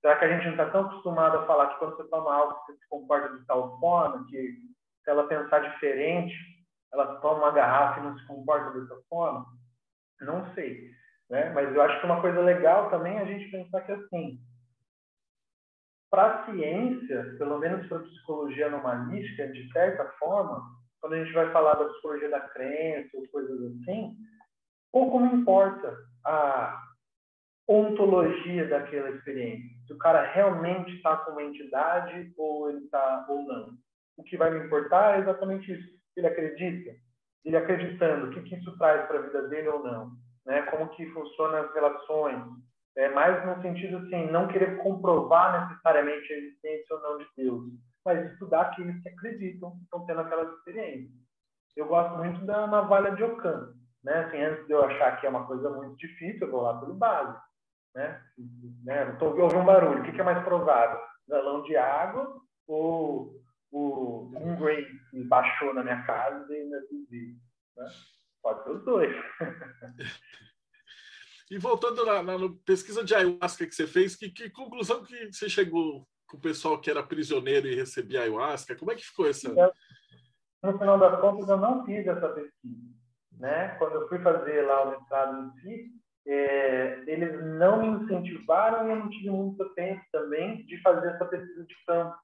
[0.01, 2.67] Será que a gente não está tão acostumado a falar que quando você toma álcool
[2.67, 4.57] você se comporta de tal forma que
[5.05, 6.35] se ela pensar diferente,
[6.93, 9.47] ela toma uma garrafa e não se comporta dessa forma?
[10.21, 10.91] Não sei.
[11.31, 11.51] Né?
[11.51, 14.41] Mas eu acho que uma coisa legal também é a gente pensar que, assim,
[16.11, 20.63] para a ciência, pelo menos para a psicologia anomalística, de certa forma,
[21.01, 24.17] quando a gente vai falar da psicologia da crença ou coisas assim,
[24.91, 26.83] pouco me importa a
[27.69, 29.69] ontologia daquela experiência.
[29.87, 33.77] Se o cara realmente está com uma entidade ou ele está ou não.
[34.17, 36.95] O que vai me importar é exatamente isso ele acredita,
[37.45, 40.13] ele acreditando, o que, que isso traz para a vida dele ou não,
[40.45, 40.63] né?
[40.63, 42.43] Como que funcionam as relações,
[42.97, 47.65] é mais no sentido assim, não querer comprovar necessariamente a existência ou não de Deus,
[48.05, 51.11] mas estudar aqueles que acreditam, estão tendo aquela experiência.
[51.77, 54.25] Eu gosto muito da navalha de Ockham, né?
[54.25, 56.95] Assim, antes de eu achar que é uma coisa muito difícil, eu vou lá pelo
[56.95, 57.41] básico.
[57.95, 58.21] né?
[58.85, 59.17] né?
[59.21, 60.99] Ouvi um barulho, o que, que é mais provável?
[61.29, 63.33] Galão de água ou
[63.71, 67.37] o, um Gray que baixou na minha casa e ainda vi,
[67.77, 67.87] né?
[68.43, 69.15] Pode ser os dois.
[71.51, 75.49] e voltando na, na, pesquisa de ayahuasca que você fez, que, que conclusão que você
[75.49, 78.77] chegou com o pessoal que era prisioneiro e recebia ayahuasca?
[78.77, 79.53] Como é que ficou essa?
[80.63, 82.99] No final das contas, eu não fiz essa pesquisa.
[83.33, 83.69] Né?
[83.79, 85.91] Quando eu fui fazer lá o mestrado em si,
[86.27, 91.25] é, eles não me incentivaram e eu não tive muito tempo também de fazer essa
[91.25, 92.17] pesquisa de campo.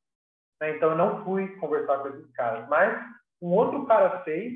[0.65, 0.77] Né?
[0.77, 2.67] Então, eu não fui conversar com esses caras.
[2.69, 2.99] Mas
[3.43, 4.53] um outro cara fez,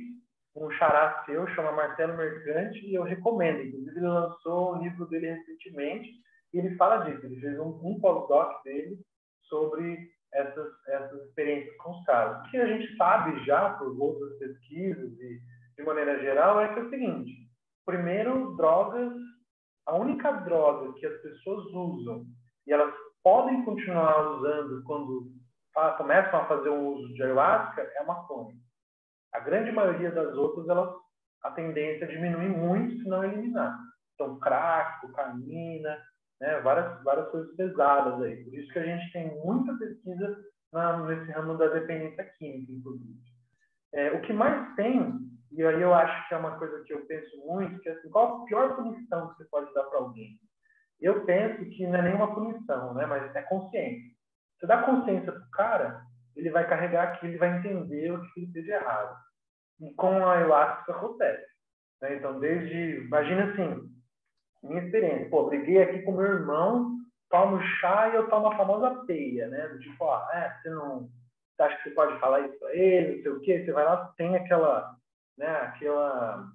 [0.57, 3.63] um xará seu, chama Marcelo Mercante, e eu recomendo.
[3.63, 6.09] Inclusive, ele lançou um livro dele recentemente,
[6.53, 7.25] e ele fala disso.
[7.27, 8.01] Ele fez um, um
[8.65, 8.99] dele
[9.43, 9.99] sobre
[10.33, 12.39] essas, essas experiências com os caras.
[12.39, 15.41] O que a gente sabe já, por outras pesquisas e
[15.77, 17.33] de maneira geral, é que é o seguinte:
[17.87, 19.13] primeiro, drogas,
[19.87, 22.27] a única droga que as pessoas usam
[22.67, 22.93] e elas
[23.23, 25.38] podem continuar usando quando
[25.97, 28.55] começam a fazer o uso de ayahuasca é a maconha.
[29.33, 30.95] A grande maioria das outras, elas,
[31.43, 33.79] a tendência é diminuir muito, se não eliminar.
[34.15, 35.99] Então, crack, cocaína,
[36.41, 38.45] né, várias, várias coisas pesadas aí.
[38.45, 43.19] Por isso que a gente tem muita pesquisa na, nesse ramo da dependência química, inclusive.
[43.93, 45.19] É, o que mais tem,
[45.53, 48.11] e aí eu acho que é uma coisa que eu penso muito, que é assim,
[48.11, 50.39] qual a pior punição que você pode dar para alguém?
[51.01, 54.18] Eu penso que não é nenhuma punição, né, mas é consciência.
[54.59, 56.03] Você dá consciência para o cara,
[56.37, 59.17] ele vai carregar aquilo, ele vai entender o que ele fez de errado.
[59.81, 61.47] E com a ayahuasca isso acontece.
[62.01, 62.17] Né?
[62.17, 63.89] Então, desde, imagina assim,
[64.63, 65.31] minha experiência.
[65.31, 66.97] Pô, briguei aqui com meu irmão,
[67.31, 69.79] tomo chá e eu tomo a famosa peia, né?
[69.79, 71.09] Tipo, ó, é, você não
[71.59, 73.85] você acha que você pode falar isso pra ele, não sei o quê, você vai
[73.85, 74.95] lá, tem aquela,
[75.37, 76.47] né, aquela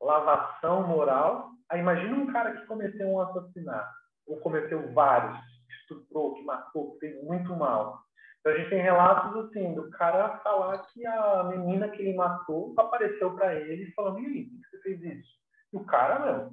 [0.00, 1.50] lavação moral.
[1.68, 3.92] Aí imagina um cara que cometeu um assassinato,
[4.28, 5.36] ou cometeu vários,
[5.84, 8.00] estuprou, que matou, que fez muito mal.
[8.40, 12.74] Então a gente tem relatos assim, do cara falar que a menina que ele matou
[12.76, 15.30] apareceu para ele falando, e aí, por que você fez isso?
[15.72, 16.52] E o cara, meu,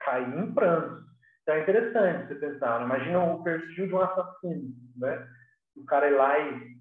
[0.00, 1.04] cair em prantos.
[1.42, 2.86] Então é interessante você pensar, né?
[2.86, 5.28] imagina o perfil de um assassino, né?
[5.76, 6.74] O cara ir lá e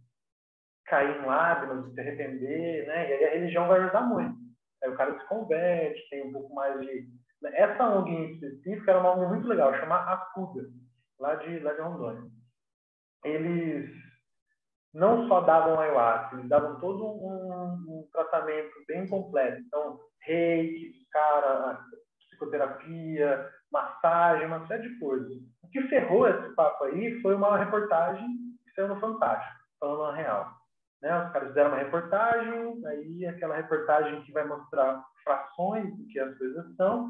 [0.86, 3.10] cair em lágrimas, se arrepender, né?
[3.10, 4.36] E aí a religião vai ajudar muito.
[4.84, 7.08] Aí o cara se converte, tem um pouco mais de...
[7.42, 7.52] Né?
[7.54, 10.68] Essa ONG em específico era uma ONG muito legal, chama Acuda,
[11.20, 12.30] lá de, lá de Rondônia.
[13.24, 13.90] Eles
[14.94, 19.62] não só davam ayahuasca, eles davam todo um, um tratamento bem completo.
[19.62, 21.80] Então, reiki, cara,
[22.20, 25.32] psicoterapia, massagem, uma série de coisas.
[25.64, 28.28] O que ferrou esse papo aí foi uma reportagem
[28.64, 30.52] que saiu no Fantástico, falando a real.
[31.02, 31.26] Né?
[31.26, 36.38] Os caras fizeram uma reportagem, aí aquela reportagem que vai mostrar frações do que as
[36.38, 37.10] coisas são,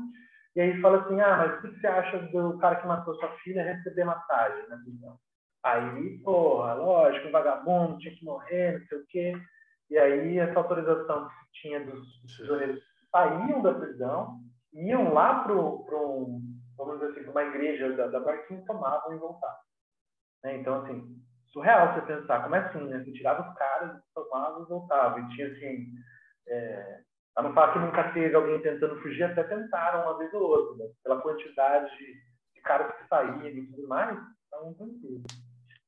[0.56, 3.30] e aí fala assim, ah, mas o que você acha do cara que matou sua
[3.40, 5.18] filha receber massagem na prisão?
[5.64, 9.34] Aí, porra, lógico, um vagabundo tinha que morrer, não sei o quê.
[9.90, 14.40] E aí, essa autorização que se tinha dos prisioneiros saíam da prisão,
[14.74, 16.42] iam lá para um,
[16.78, 19.58] vamos dizer assim, uma igreja da, da Barquinha, tomavam e voltavam.
[20.44, 20.58] Né?
[20.58, 21.16] Então, assim,
[21.48, 23.04] surreal você pensar, como é assim, né?
[23.04, 25.20] Você tirava os caras, tomavam e voltavam.
[25.20, 25.94] E tinha, assim,
[26.48, 27.02] é,
[27.36, 30.86] a não falar que nunca teve alguém tentando fugir, até tentaram uma vez ou outra,
[30.86, 30.92] né?
[31.04, 34.18] pela quantidade de caras que saíam e tudo mais,
[34.48, 35.24] então, tranquilo.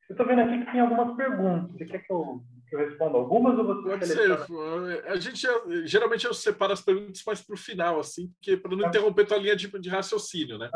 [0.09, 1.71] Eu estou vendo aqui que tem algumas perguntas.
[1.71, 5.47] Você quer que eu que eu respondo algumas ou você vai A gente
[5.85, 8.87] geralmente eu separo as perguntas mais para o final, assim, porque para não tá.
[8.89, 10.69] interromper tua linha de, de raciocínio, né?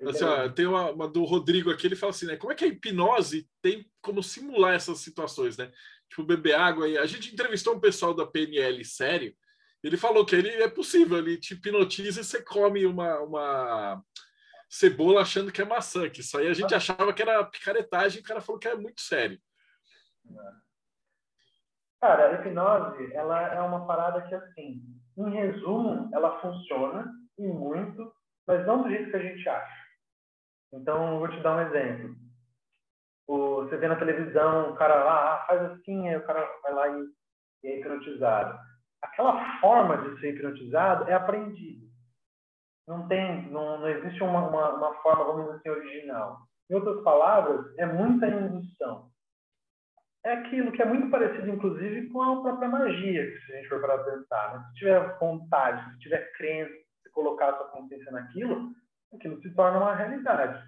[0.00, 2.36] Não, assim, ó, tem uma, uma, do Rodrigo aqui, ele fala assim, né?
[2.36, 5.70] Como é que a hipnose tem como simular essas situações, né?
[6.08, 6.88] Tipo, beber água.
[6.88, 9.34] E a gente entrevistou um pessoal da PNL sério,
[9.84, 14.02] ele falou que ele é possível, ele te hipnotiza e você come uma, uma
[14.66, 18.24] cebola achando que é maçã, que isso aí a gente achava que era picaretagem, o
[18.24, 19.38] cara falou que é muito sério.
[22.00, 24.82] Cara, a hipnose, ela é uma parada que, assim,
[25.18, 28.10] em resumo, ela funciona e muito,
[28.46, 29.84] mas não do jeito que a gente acha.
[30.72, 32.16] Então, vou te dar um exemplo.
[33.26, 36.72] O, você vê na televisão, o cara lá, ah, faz assim, aí o cara vai
[36.72, 37.04] lá e,
[37.64, 38.58] e é hipnotizado.
[39.04, 41.84] Aquela forma de ser hipnotizado é aprendida.
[42.86, 46.38] Não tem, não, não existe uma, uma, uma forma, vamos dizer assim, original.
[46.70, 49.10] Em outras palavras, é muita indução
[50.24, 53.80] é aquilo que é muito parecido, inclusive, com a própria magia, se a gente for
[53.80, 54.54] para pensar.
[54.54, 54.64] Né?
[54.68, 58.72] Se tiver vontade, se tiver crença, se colocar a sua consciência naquilo,
[59.14, 60.66] aquilo se torna uma realidade.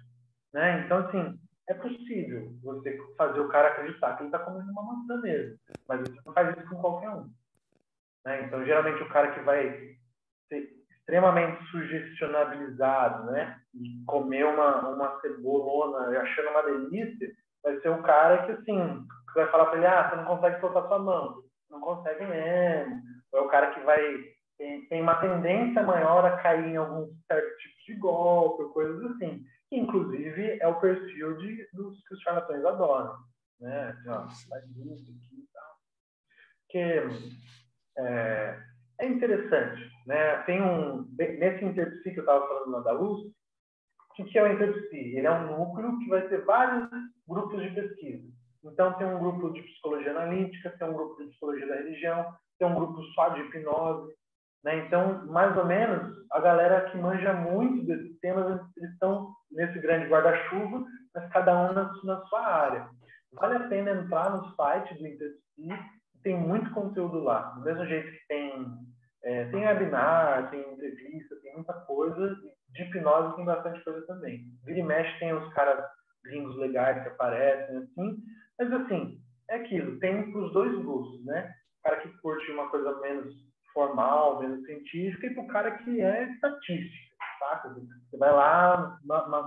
[0.53, 0.85] Né?
[0.85, 5.19] Então, assim, é possível você fazer o cara acreditar que ele está comendo uma maçã
[5.21, 5.57] mesmo,
[5.87, 7.27] mas você não faz isso com qualquer um.
[8.27, 8.43] Né?
[8.43, 9.71] Então, geralmente, o cara que vai
[10.49, 13.57] ser extremamente sugestionabilizado, né?
[13.73, 17.31] E comer uma, uma cebolona achando uma delícia,
[17.63, 20.87] vai ser o cara que, assim, vai falar para ele, ah, você não consegue soltar
[20.89, 21.41] sua mão.
[21.69, 23.01] Não consegue mesmo.
[23.31, 27.09] Ou é o cara que vai tem, tem uma tendência maior a cair em alguns
[27.27, 29.41] certos tipos de golpe, coisas assim.
[29.69, 33.15] Que, inclusive, é o perfil de, dos que os charlatões adoram.
[33.61, 33.89] Né?
[33.89, 35.75] Assim, ó, faz isso aqui e tal.
[36.65, 37.37] Porque
[37.97, 38.59] é,
[38.99, 39.89] é interessante.
[40.05, 40.37] Né?
[40.43, 43.31] Tem um, nesse Interpsi que eu estava falando lá da luz,
[44.19, 44.95] o que é o Interpsi?
[44.95, 46.89] Ele é um núcleo que vai ter vários
[47.27, 48.27] grupos de pesquisa.
[48.63, 52.67] Então, tem um grupo de psicologia analítica, tem um grupo de psicologia da religião, tem
[52.67, 54.13] um grupo só de hipnose.
[54.63, 54.85] Né?
[54.85, 60.09] Então, mais ou menos, a galera que manja muito desses temas, eles estão nesse grande
[60.09, 60.83] guarda-chuva,
[61.13, 62.89] mas cada um na, na, sua área.
[63.33, 65.41] Vale a pena entrar no site do Interpsi,
[66.23, 67.51] tem muito conteúdo lá.
[67.51, 68.65] Do mesmo jeito que tem,
[69.23, 72.35] é, tem webinar, tem entrevista, tem muita coisa.
[72.69, 74.45] De hipnose tem bastante coisa também.
[74.63, 75.83] Vira e mexe tem os caras
[76.23, 78.17] gringos legais que aparecem, assim.
[78.59, 79.99] Mas, assim, é aquilo.
[79.99, 81.53] Tem para os dois gostos, né?
[81.79, 83.33] O cara que curte uma coisa menos
[83.73, 87.69] formal, menos científica, e para o cara que é estatística, saca?
[87.69, 88.99] Você vai lá,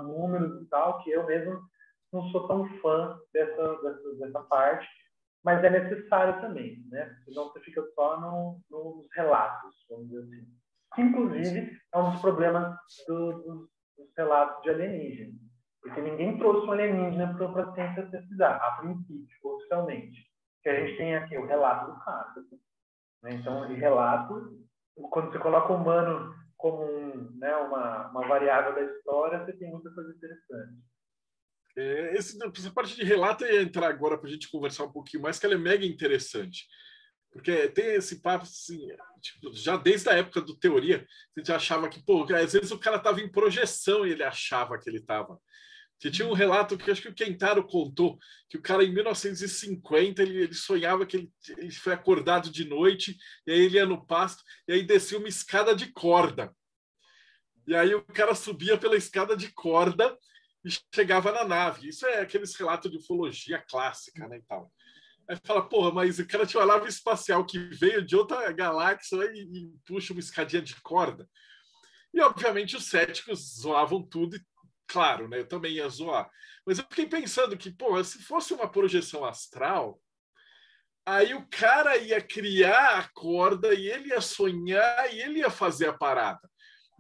[0.05, 1.61] números e tal, que eu mesmo
[2.13, 4.89] não sou tão fã dessa, dessa, dessa parte
[5.43, 7.17] mas é necessário também, né?
[7.25, 10.47] Senão você fica só no, nos relatos, vamos dizer assim.
[10.95, 12.77] Que, inclusive, é um dos problemas
[13.07, 15.39] do, dos, dos, relatos de alienígena.
[15.81, 20.29] Porque ninguém trouxe um alienígena para a ciência pesquisar, a princípio, oficialmente.
[20.63, 22.41] Que a gente tem aqui o relato do caso.
[23.23, 23.31] Né?
[23.35, 24.61] Então, o relato,
[25.11, 29.71] quando você coloca o humano como um, né, uma, uma variável da história, você tem
[29.71, 30.83] muita coisa interessante.
[31.81, 35.23] É, esse, essa parte de relato ia entrar agora para a gente conversar um pouquinho
[35.23, 36.67] mais, que ela é mega interessante.
[37.33, 38.87] Porque tem esse papo, assim,
[39.23, 41.07] tipo, já desde a época do teoria,
[41.37, 44.79] a gente achava que, pô, às vezes o cara estava em projeção e ele achava
[44.79, 45.39] que ele estava.
[45.99, 48.19] Tinha um relato que acho que o Kentaro contou,
[48.49, 53.17] que o cara em 1950 ele, ele sonhava que ele, ele foi acordado de noite,
[53.47, 56.55] e aí ele ia no pasto, e aí descia uma escada de corda.
[57.67, 60.19] E aí o cara subia pela escada de corda
[60.65, 61.89] e chegava na nave.
[61.89, 64.71] Isso é aqueles relatos de ufologia clássica, né, e tal.
[65.29, 69.17] Aí fala, porra, mas o cara tinha uma nave espacial que veio de outra galáxia
[69.33, 71.29] e, e puxa uma escadinha de corda.
[72.13, 74.45] E, obviamente, os céticos zoavam tudo, e,
[74.89, 76.29] claro, né, eu também ia zoar.
[76.67, 80.01] Mas eu fiquei pensando que, pô, se fosse uma projeção astral,
[81.07, 85.89] aí o cara ia criar a corda e ele ia sonhar e ele ia fazer
[85.89, 86.50] a parada.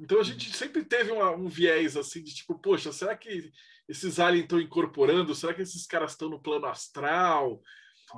[0.00, 3.52] Então a gente sempre teve uma, um viés assim de tipo, poxa, será que
[3.86, 5.34] esses aliens estão incorporando?
[5.34, 7.60] Será que esses caras estão no plano astral?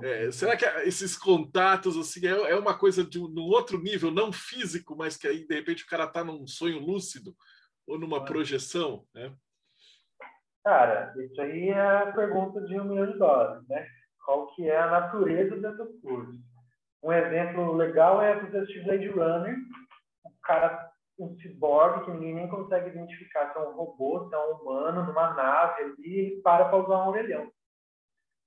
[0.00, 4.32] É, será que esses contatos assim é, é uma coisa de um, outro nível, não
[4.32, 7.34] físico, mas que aí de repente o cara está num sonho lúcido
[7.86, 9.34] ou numa projeção, né?
[10.64, 13.84] Cara, isso aí é a pergunta de um milhão de dólares, né?
[14.24, 16.36] Qual que é a natureza dessas coisas?
[17.02, 19.56] Um exemplo legal é o assistir Blade Runner.
[20.24, 20.91] O cara
[21.24, 25.04] um ciborgue que ninguém nem consegue identificar se é um robô, se é um humano,
[25.04, 27.50] numa nave ali, e para para usar um orelhão.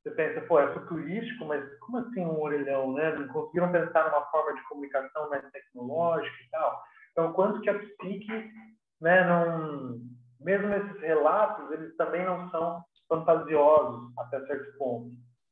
[0.02, 3.16] Você pensa, pô, é futurístico, mas como assim um orelhão, né?
[3.16, 6.84] Não conseguiram pensar numa forma de comunicação mais tecnológica e tal.
[7.12, 8.52] Então, quanto que a psique,
[9.02, 10.00] né, não...
[10.42, 15.10] Mesmo esses relatos, eles também não são fantasiosos até certo ponto.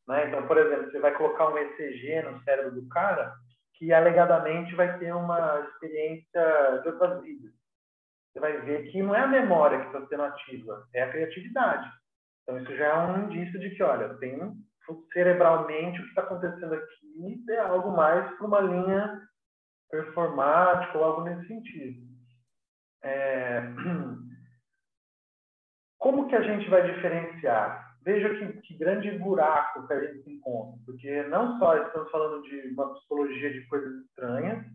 [0.08, 0.28] Né?
[0.28, 3.34] Então, por exemplo, você vai colocar um ECG no cérebro do cara,
[3.84, 7.52] que alegadamente vai ter uma experiência de outras vidas.
[8.32, 11.92] Você vai ver que não é a memória que está sendo ativa, é a criatividade.
[12.42, 14.40] Então, isso já é um indício de que, olha, tem
[15.12, 19.22] cerebralmente o que está acontecendo aqui é algo mais para uma linha
[19.92, 22.08] performática ou algo nesse sentido.
[23.04, 23.62] É...
[26.00, 27.83] Como que a gente vai diferenciar?
[28.04, 32.74] Veja que, que, grande buraco que a gente encontra, porque não só estamos falando de
[32.74, 34.66] uma psicologia de coisas estranhas,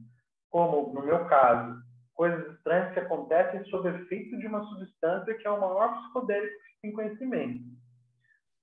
[0.51, 1.81] como, no meu caso,
[2.15, 6.81] coisas estranhas que acontecem sob efeito de uma substância que é o maior psicodélico que
[6.83, 7.65] tem conhecimento.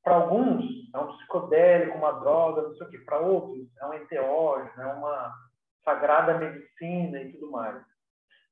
[0.04, 0.64] Para alguns,
[0.94, 2.98] é um psicodélico, uma droga, não sei o que.
[3.00, 5.34] Para outros, é um enteógeno, é uma
[5.84, 7.84] sagrada medicina e tudo mais.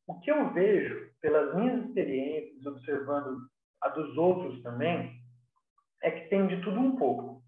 [0.08, 3.38] O que eu vejo, pelas minhas experiências, observando
[3.82, 5.23] a dos outros também,
[6.04, 7.42] é que tem de tudo um pouco.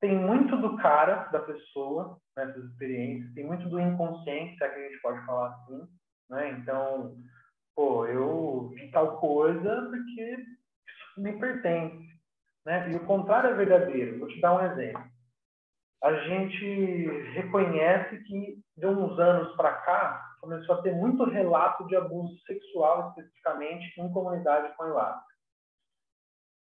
[0.00, 4.80] Tem muito do cara, da pessoa, nessas experiências, tem muito do inconsciente, se é que
[4.80, 5.86] a gente pode falar assim,
[6.30, 6.50] né?
[6.50, 7.16] Então,
[7.76, 12.06] pô, eu vi tal coisa porque isso me pertence,
[12.66, 12.90] né?
[12.90, 14.18] E o contrário é verdadeiro.
[14.18, 15.04] Vou te dar um exemplo.
[16.02, 21.96] a gente reconhece que de uns anos para cá começou a ter muito relato de
[21.96, 25.33] abuso sexual especificamente em comunidade com ayahuasca.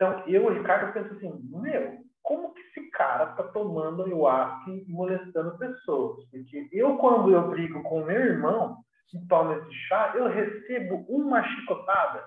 [0.01, 5.55] Então, eu, Ricardo, penso assim, meu, como que esse cara está tomando ayahuasca e molestando
[5.59, 6.27] pessoas?
[6.31, 8.77] Porque eu, quando eu brigo com meu irmão
[9.09, 12.25] que toma esse chá, eu recebo uma chicotada.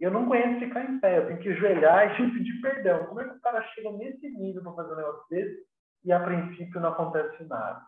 [0.00, 3.04] Eu não conheço ficar em pé, eu tenho que ajoelhar e pedir perdão.
[3.04, 5.66] Como é que o cara chega nesse nível para fazer um negócio desse
[6.02, 7.82] e a princípio não acontece nada?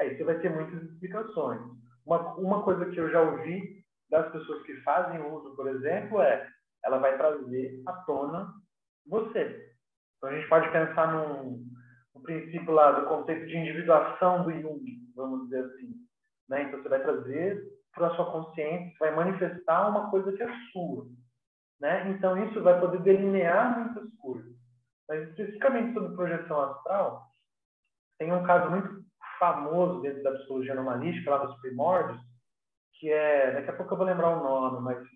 [0.00, 1.60] Aí você vai ter muitas explicações.
[2.04, 6.52] Uma, uma coisa que eu já ouvi das pessoas que fazem uso, por exemplo, é
[6.84, 8.52] ela vai trazer à tona
[9.06, 9.74] você.
[10.16, 11.64] Então a gente pode pensar no
[12.24, 14.82] princípio lá do conceito de individuação do Jung,
[15.14, 15.94] vamos dizer assim.
[16.48, 16.62] Né?
[16.62, 17.62] Então você vai trazer
[17.92, 21.06] para a sua consciência, vai manifestar uma coisa que é sua.
[21.80, 22.10] Né?
[22.10, 24.52] Então isso vai poder delinear muitas coisas.
[25.08, 27.26] Mas especificamente sobre projeção astral,
[28.18, 29.04] tem um caso muito
[29.38, 32.18] famoso dentro da psicologia anomalística, lá dos primórdios,
[32.94, 35.06] que é, daqui a pouco eu vou lembrar o nome, mas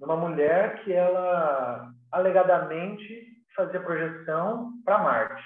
[0.00, 5.42] uma mulher que ela alegadamente fazia projeção para Marte.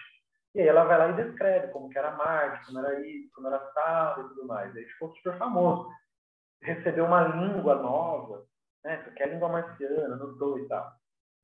[0.54, 3.46] E aí ela vai lá e descreve como que era Marte, como era isso, como
[3.46, 4.74] era tal e tudo mais.
[4.74, 5.88] Aí ficou super famoso.
[6.62, 8.44] Recebeu uma língua nova,
[8.84, 8.96] né?
[9.16, 10.92] Que é a língua marciana, notou e tal.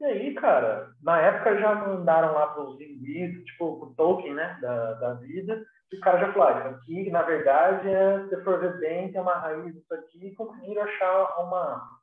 [0.01, 4.59] E aí, cara, na época já mandaram lá para os linguistas, tipo, o Tolkien, né,
[4.61, 8.45] da, da vida, e o cara já falou, ah, isso aqui, na verdade, é, se
[8.45, 11.96] for ver bem, tem uma raiz disso aqui, e conseguiram achar uma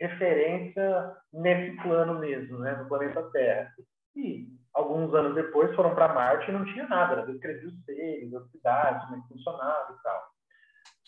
[0.00, 3.72] referência nesse plano mesmo, né, no planeta Terra.
[4.16, 8.34] E alguns anos depois foram para Marte e não tinha nada, era descrever os seres,
[8.34, 10.22] as cidades, como é que funcionava e tal.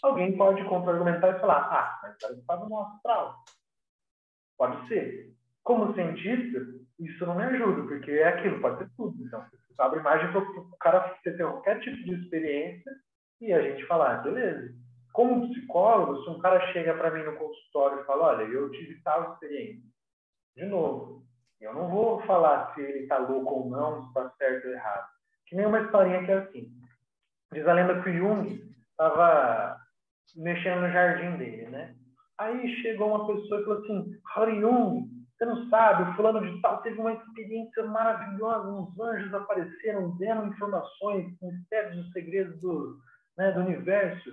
[0.03, 3.37] Alguém pode contra-argumentar e falar, ah, mas cara estava no astral.
[4.57, 5.35] Pode ser.
[5.63, 6.59] Como cientista,
[6.99, 9.23] isso não me ajuda, porque é aquilo, pode ser tudo.
[9.23, 12.91] Então, você abre imagem para o cara ter qualquer tipo de experiência
[13.41, 14.75] e a gente falar, ah, beleza.
[15.13, 19.01] Como psicólogo, se um cara chega para mim no consultório e fala, olha, eu tive
[19.03, 19.83] tal experiência,
[20.57, 21.25] de novo,
[21.61, 25.09] eu não vou falar se ele está louco ou não, se está certo ou errado.
[25.47, 26.71] Que nem uma historinha que é assim.
[27.53, 29.77] Diz a lenda que o Jung estava
[30.37, 31.95] mexendo no jardim dele, né?
[32.39, 36.61] Aí chegou uma pessoa e falou assim, Harry Jung, você não sabe, o fulano de
[36.61, 42.99] tal teve uma experiência maravilhosa, uns anjos apareceram, deram informações, mistérios dos segredos do,
[43.37, 44.31] né, do universo.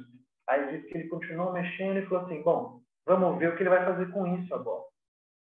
[0.47, 3.69] Aí disse que ele continuou mexendo e falou assim, bom, vamos ver o que ele
[3.69, 4.83] vai fazer com isso agora.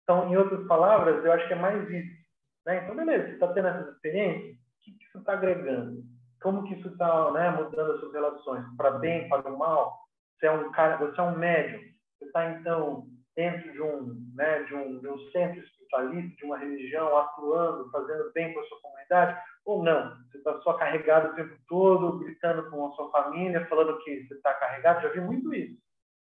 [0.04, 2.18] Então, em outras palavras, eu acho que é mais isso.
[2.66, 2.84] Né?
[2.84, 6.02] Então, beleza, você está tendo essa experiência, o que, que isso está agregando?
[6.42, 8.66] Como que isso está né, mudando as suas relações?
[8.78, 9.98] Para bem, para o mal?
[10.40, 11.80] Você é um cara, você é um médium.
[11.80, 16.58] Você está, então, dentro de um, né, de, um, de um centro espiritualista, de uma
[16.58, 19.42] religião, atuando, fazendo bem para a sua comunidade?
[19.68, 20.16] Ou não?
[20.32, 24.34] Você está só carregado o tempo todo, gritando com a sua família, falando que você
[24.34, 25.02] está carregado?
[25.02, 25.76] Já vi muito isso.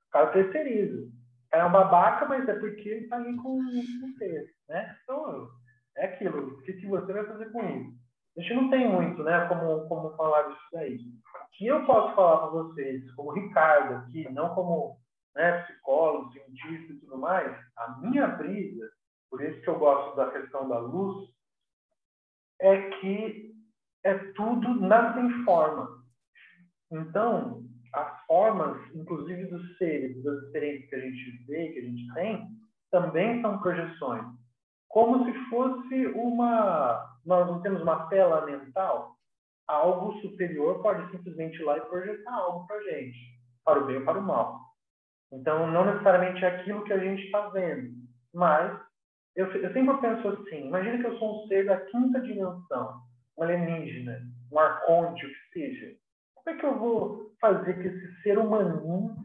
[0.08, 1.12] O cara terceiriza
[1.52, 3.60] é um babaca, mas é porque ele está ali com
[4.18, 4.96] texto, né?
[5.04, 5.50] Então,
[5.98, 6.54] é aquilo.
[6.54, 8.04] O que, que você vai fazer com isso?
[8.38, 10.96] A gente não tem muito, né, como, como falar disso daí.
[10.96, 14.98] O que eu posso falar para vocês, como Ricardo aqui, não como
[15.36, 18.90] né, psicólogo, cientista e tudo mais, a minha briga,
[19.30, 21.28] por isso que eu gosto da questão da luz,
[22.62, 23.54] é que
[24.04, 26.04] é tudo, nada tem forma.
[26.92, 32.14] Então, as formas, inclusive dos seres, das experiências que a gente vê, que a gente
[32.14, 32.48] tem,
[32.92, 34.26] também são projeções.
[34.90, 37.10] Como se fosse uma.
[37.26, 39.16] Nós não temos uma tela mental,
[39.68, 43.18] algo superior pode simplesmente ir lá e projetar algo para a gente,
[43.64, 44.60] para o bem ou para o mal.
[45.32, 47.92] Então, não necessariamente é aquilo que a gente está vendo,
[48.34, 48.80] mas
[49.36, 53.02] eu, eu sempre penso assim: imagina que eu sou um ser da quinta dimensão,
[53.38, 54.22] um alienígena,
[54.52, 56.04] um arconte, o que seja
[56.44, 59.16] como é que eu vou fazer que esse ser humaninho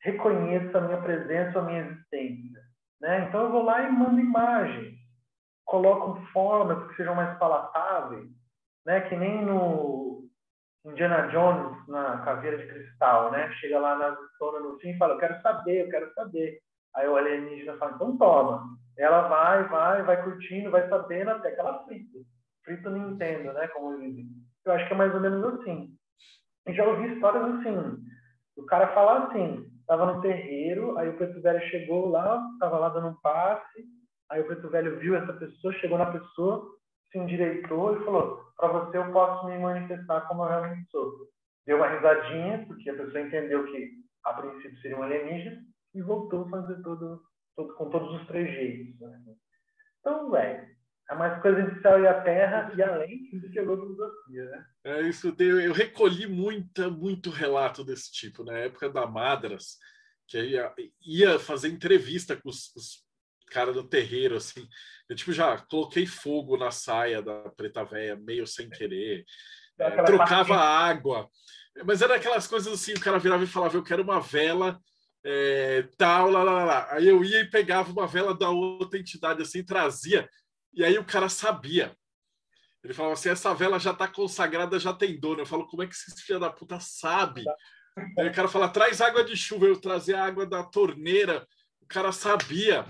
[0.00, 2.62] reconheça a minha presença, a minha existência?
[3.00, 3.26] Né?
[3.28, 4.94] Então eu vou lá e mando imagens,
[5.66, 8.30] coloco formas que sejam mais palatáveis,
[8.86, 9.02] né?
[9.02, 10.26] que nem no
[10.86, 13.52] Indiana Jones, na caveira de cristal, né?
[13.54, 16.60] chega lá na zona no fim e fala, eu quero saber, eu quero saber.
[16.96, 18.76] Aí o alienígena fala, então toma.
[18.96, 22.18] Ela vai, vai, vai curtindo, vai sabendo até que ela frita.
[22.64, 23.66] Frita Nintendo, né?
[23.68, 24.26] Como dizem.
[24.64, 25.94] Eu acho que é mais ou menos assim.
[26.66, 28.02] E já ouvi histórias assim,
[28.56, 32.88] o cara falar assim, estava no terreiro, aí o preto velho chegou lá, estava lá
[32.88, 33.84] dando um passe,
[34.30, 36.66] aí o preto velho viu essa pessoa, chegou na pessoa,
[37.10, 41.28] se endireitou e falou, para você eu posso me manifestar como eu realmente sou.
[41.66, 43.90] Deu uma risadinha, porque a pessoa entendeu que
[44.24, 45.60] a princípio seria um alienígena,
[45.94, 47.22] e voltou a fazer todo,
[47.56, 49.00] todo com todos os trejeitos.
[49.00, 49.34] Né?
[50.00, 50.74] Então, velho,
[51.10, 54.66] É mais coisa de céu e a terra e além do que a filosofia, né?
[54.84, 55.34] É isso.
[55.38, 59.78] Eu recolhi muita, muito relato desse tipo na época da Madras,
[60.26, 63.04] que ia, ia fazer entrevista com os, os
[63.48, 64.66] caras do terreiro, assim.
[65.08, 69.24] Eu tipo já coloquei fogo na saia da Preta Véia meio sem querer,
[69.78, 71.28] é, trocava água,
[71.84, 72.94] mas era aquelas coisas assim.
[72.94, 74.80] O cara virava e falava: Eu quero uma vela
[75.24, 76.88] é, tal, lá, lá, lá.
[76.90, 80.28] Aí eu ia e pegava uma vela da outra entidade assim, trazia.
[80.72, 81.96] E aí o cara sabia.
[82.82, 85.40] Ele falava assim: essa vela já está consagrada, já tem dono.
[85.40, 87.42] Eu falo: como é que esse filho da puta sabe?
[88.18, 89.64] Aí o cara fala: traz água de chuva.
[89.64, 91.46] Eu trazia água da torneira.
[91.80, 92.84] O cara sabia.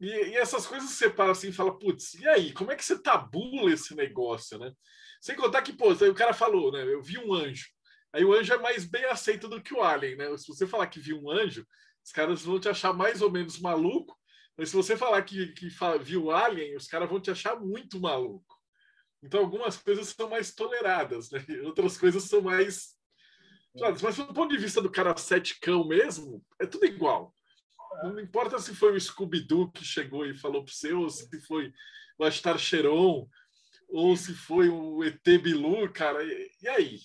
[0.00, 2.52] E, e essas coisas você para assim e fala: putz, e aí?
[2.54, 4.72] Como é que você tabula esse negócio, né?
[5.20, 6.82] Sem contar que, pô, o cara falou, né?
[6.82, 7.75] Eu vi um anjo.
[8.12, 10.36] Aí o anjo é mais bem aceito do que o alien, né?
[10.36, 11.66] Se você falar que viu um anjo,
[12.04, 14.16] os caras vão te achar mais ou menos maluco,
[14.56, 15.68] mas se você falar que, que
[16.00, 18.56] viu Alien, os caras vão te achar muito maluco.
[19.22, 21.44] Então, algumas coisas são mais toleradas, né?
[21.64, 22.96] outras coisas são mais.
[23.78, 25.14] Mas, do ponto de vista do cara
[25.60, 27.34] cão mesmo, é tudo igual.
[28.04, 31.72] Não importa se foi o Scooby-Doo que chegou e falou para você, ou se foi
[32.18, 33.28] o Astar Cheron,
[33.88, 36.24] ou se foi o ET Bilu, cara.
[36.24, 37.00] E, e aí?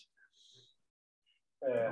[1.63, 1.91] É.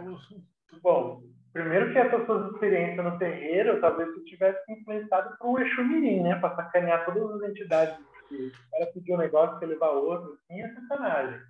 [0.82, 5.84] Bom, Primeiro que essas suas experiências no terreiro, talvez tu tivesse influenciado para o Exu
[5.84, 6.36] Mirim, né?
[6.40, 7.98] Para sacanear todas as entidades.
[8.32, 11.42] O cara pediu um negócio, quer levar outro, assim, é sacanagem.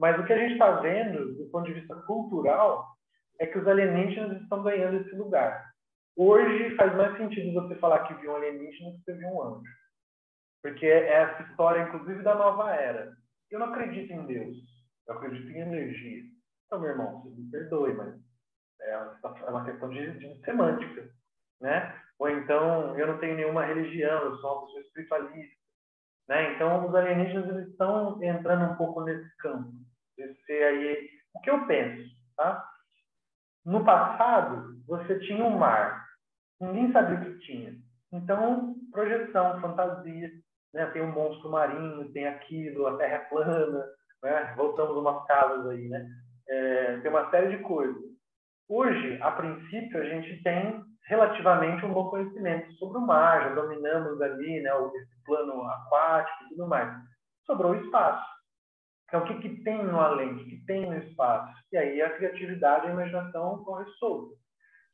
[0.00, 2.88] Mas o que a gente está vendo, do ponto de vista cultural,
[3.38, 5.70] é que os alienígenas estão ganhando esse lugar.
[6.16, 9.70] Hoje faz mais sentido você falar que viu um alienígena que você viu um anjo.
[10.60, 13.12] Porque é essa história, inclusive, da nova era.
[13.50, 14.56] Eu não acredito em Deus.
[15.06, 16.22] Eu acredito em energia.
[16.72, 18.14] Então, meu irmão, você me perdoe, mas
[18.80, 21.06] é, é uma questão de, de semântica,
[21.60, 21.94] né?
[22.18, 25.56] Ou então, eu não tenho nenhuma religião, eu sou uma pessoa espiritualista,
[26.30, 26.54] né?
[26.54, 29.70] Então, os alienígenas eles estão entrando um pouco nesse campo.
[30.16, 32.08] Esse aí, o que eu penso,
[32.38, 32.66] tá?
[33.66, 36.08] No passado, você tinha um mar,
[36.58, 37.74] ninguém sabia o que tinha.
[38.10, 40.30] Então, projeção, fantasia,
[40.72, 40.86] né?
[40.86, 43.84] Tem um monstro marinho, tem aquilo, a Terra é plana,
[44.22, 44.54] né?
[44.56, 46.08] Voltamos umas casas aí, né?
[46.48, 48.02] É, tem uma série de coisas.
[48.68, 54.20] Hoje, a princípio, a gente tem relativamente um bom conhecimento sobre o mar, já dominamos
[54.20, 56.90] ali né, esse plano aquático e tudo mais.
[57.44, 58.24] Sobrou o espaço.
[59.06, 60.32] Então, o que, que tem no além?
[60.32, 61.52] O que, que tem no espaço?
[61.70, 64.34] E aí a criatividade e a imaginação corre solta.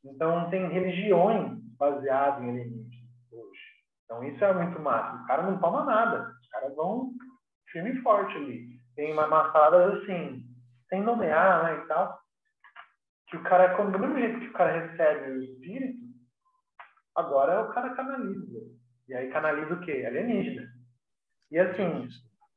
[0.03, 2.99] Então, tem religiões baseadas em alienígenas
[3.31, 3.61] hoje.
[4.03, 5.23] Então, isso é muito massa.
[5.23, 6.33] O cara não toma nada.
[6.41, 7.11] Os caras vão
[7.71, 8.67] firme e forte ali.
[8.95, 10.43] Tem uma massada assim,
[10.89, 12.19] sem nomear né, e tal
[13.29, 15.99] que o cara, quando do mesmo jeito que o cara recebe o espírito,
[17.15, 18.59] agora o cara canaliza.
[19.07, 20.03] E aí canaliza o quê?
[20.05, 20.67] Alienígena.
[21.51, 22.07] E assim,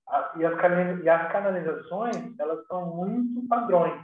[0.08, 4.00] a, e, as, e as canalizações, elas são muito padrões.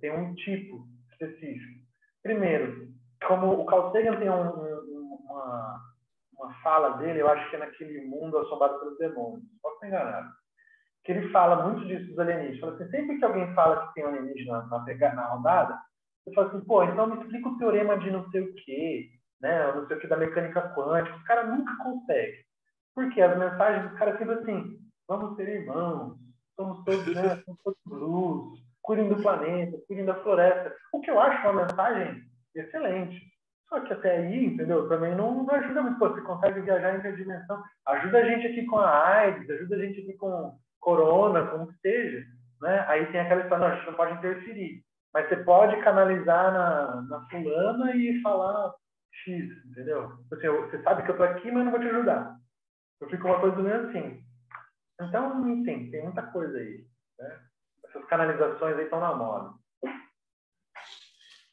[0.00, 1.82] Tem um tipo específico.
[2.22, 2.88] Primeiro,
[3.26, 5.80] como o Carl Sagan tem um, um, uma,
[6.38, 9.44] uma fala dele, eu acho que é naquele mundo assombrado pelos demônios.
[9.60, 10.41] Posso estar enganado
[11.04, 12.60] que ele fala muito disso dos alienígenas.
[12.60, 15.78] Fala assim, sempre que alguém fala que tem um alienígena na, na, na rodada,
[16.24, 19.72] você fala assim, pô, então me explica o teorema de não sei o quê, né?
[19.72, 21.16] Não sei o que da mecânica quântica.
[21.16, 22.44] Os caras nunca conseguem.
[22.94, 24.78] Porque as mensagens dos caras sempre assim,
[25.08, 26.16] vamos ser irmãos,
[26.54, 27.42] somos todos, né?
[27.44, 30.74] Somos todos luz, cuidem do planeta, cuidem da floresta.
[30.92, 32.22] O que eu acho uma mensagem
[32.54, 33.20] excelente.
[33.68, 34.88] Só que até aí, entendeu?
[34.88, 35.98] Também não, não ajuda muito.
[35.98, 37.62] Pô, você consegue viajar em dimensão.
[37.86, 41.78] Ajuda a gente aqui com a AIDS, ajuda a gente aqui com corona, como que
[41.78, 42.26] seja,
[42.60, 42.84] né?
[42.88, 44.84] Aí tem aquela história, não, a gente não pode interferir.
[45.14, 48.74] Mas você pode canalizar na, na fulana e falar
[49.24, 50.12] X, entendeu?
[50.32, 52.36] Assim, você sabe que eu tô aqui, mas não vou te ajudar.
[53.00, 54.24] Eu fico uma coisa do meio assim.
[55.00, 56.86] Então, enfim, tem muita coisa aí.
[57.18, 57.40] Né?
[57.86, 59.54] Essas canalizações aí estão na moda.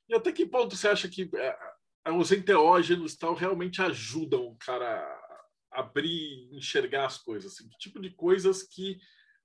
[0.08, 5.00] E até que ponto você acha que é, os enteógenos tal realmente ajudam o cara
[5.72, 7.54] a abrir, enxergar as coisas?
[7.54, 8.98] Assim, que tipo de coisas que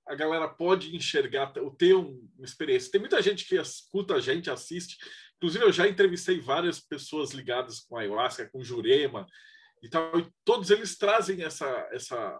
[0.07, 2.91] a galera pode enxergar, ter uma experiência.
[2.91, 4.97] Tem muita gente que escuta a gente, assiste.
[5.37, 9.25] Inclusive, eu já entrevistei várias pessoas ligadas com a ayahuasca, com Jurema
[9.81, 12.39] e tal, e todos eles trazem essa, essa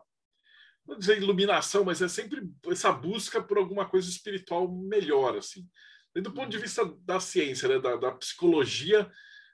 [0.87, 5.67] não dizer iluminação, mas é sempre essa busca por alguma coisa espiritual melhor, assim.
[6.15, 9.11] E do ponto de vista da ciência, né, da, da psicologia,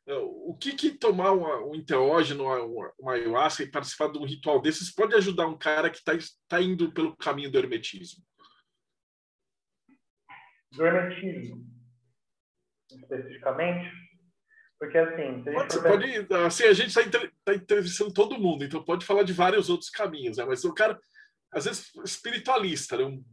[0.08, 4.62] o que, que tomar uma, um enteógeno, uma, uma ayahuasca e participar de um ritual
[4.62, 6.14] desses pode ajudar um cara que está
[6.48, 8.24] tá indo pelo caminho do hermetismo?
[10.72, 11.66] Do hermetismo,
[12.90, 13.92] especificamente?
[14.82, 15.48] Porque assim.
[15.48, 19.22] A pode, pode, assim, a gente está entre, tá entrevistando todo mundo, então pode falar
[19.22, 20.46] de vários outros caminhos, né?
[20.46, 21.00] Mas o cara,
[21.54, 23.04] às vezes, espiritualista, né?
[23.04, 23.24] um,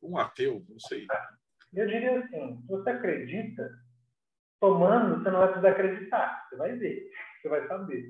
[0.00, 1.04] um ateu, não sei.
[1.72, 3.68] Eu diria assim: se você acredita,
[4.62, 6.46] tomando, você não vai precisar acreditar.
[6.48, 7.10] Você vai ver,
[7.42, 8.04] você vai saber.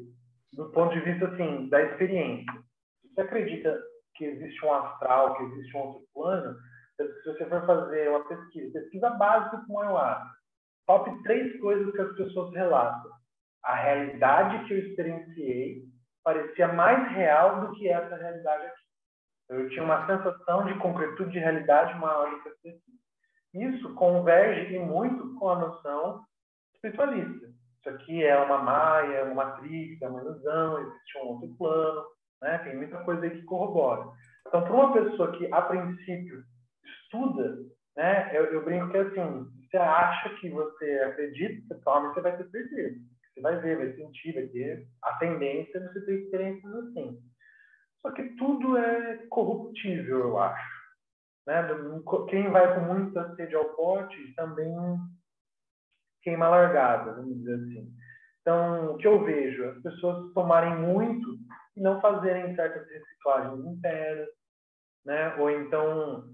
[0.52, 2.52] Do ponto de vista, assim, da experiência.
[3.00, 3.82] Se você acredita
[4.14, 6.54] que existe um astral, que existe um outro plano,
[6.98, 10.30] se você for fazer uma pesquisa, pesquisa básica com o ayahuasca,
[10.86, 13.10] top três coisas que as pessoas relatam.
[13.64, 15.84] A realidade que eu experienciei
[16.22, 18.82] parecia mais real do que essa realidade aqui.
[19.48, 22.92] Eu tinha uma sensação de concretude de realidade maior do que essa aqui.
[23.54, 26.22] Isso converge muito com a noção
[26.82, 27.46] espiritualista.
[27.46, 32.04] Isso aqui é uma maia, uma matriz, é uma ilusão, existe um outro plano,
[32.40, 32.58] né?
[32.58, 34.10] Tem muita coisa aí que corrobora.
[34.46, 36.44] Então, para uma pessoa que, a princípio,
[36.84, 37.58] estuda,
[37.96, 38.36] né?
[38.36, 42.96] Eu, eu brinco que, assim, você acha que você acredita, toma, você vai ter certeza.
[43.32, 47.18] Você vai ver, vai sentir, vai ter a tendência de você ter experiências assim.
[48.02, 50.82] Só que tudo é corruptível, eu acho.
[51.46, 51.62] Né?
[52.28, 54.76] Quem vai com muita sede ao pote também
[56.22, 57.92] queima largada, vamos dizer assim.
[58.40, 59.64] Então, o que eu vejo?
[59.68, 61.26] As pessoas tomarem muito
[61.76, 64.28] e não fazerem certas reciclagens internas,
[65.04, 65.34] né?
[65.36, 66.24] ou então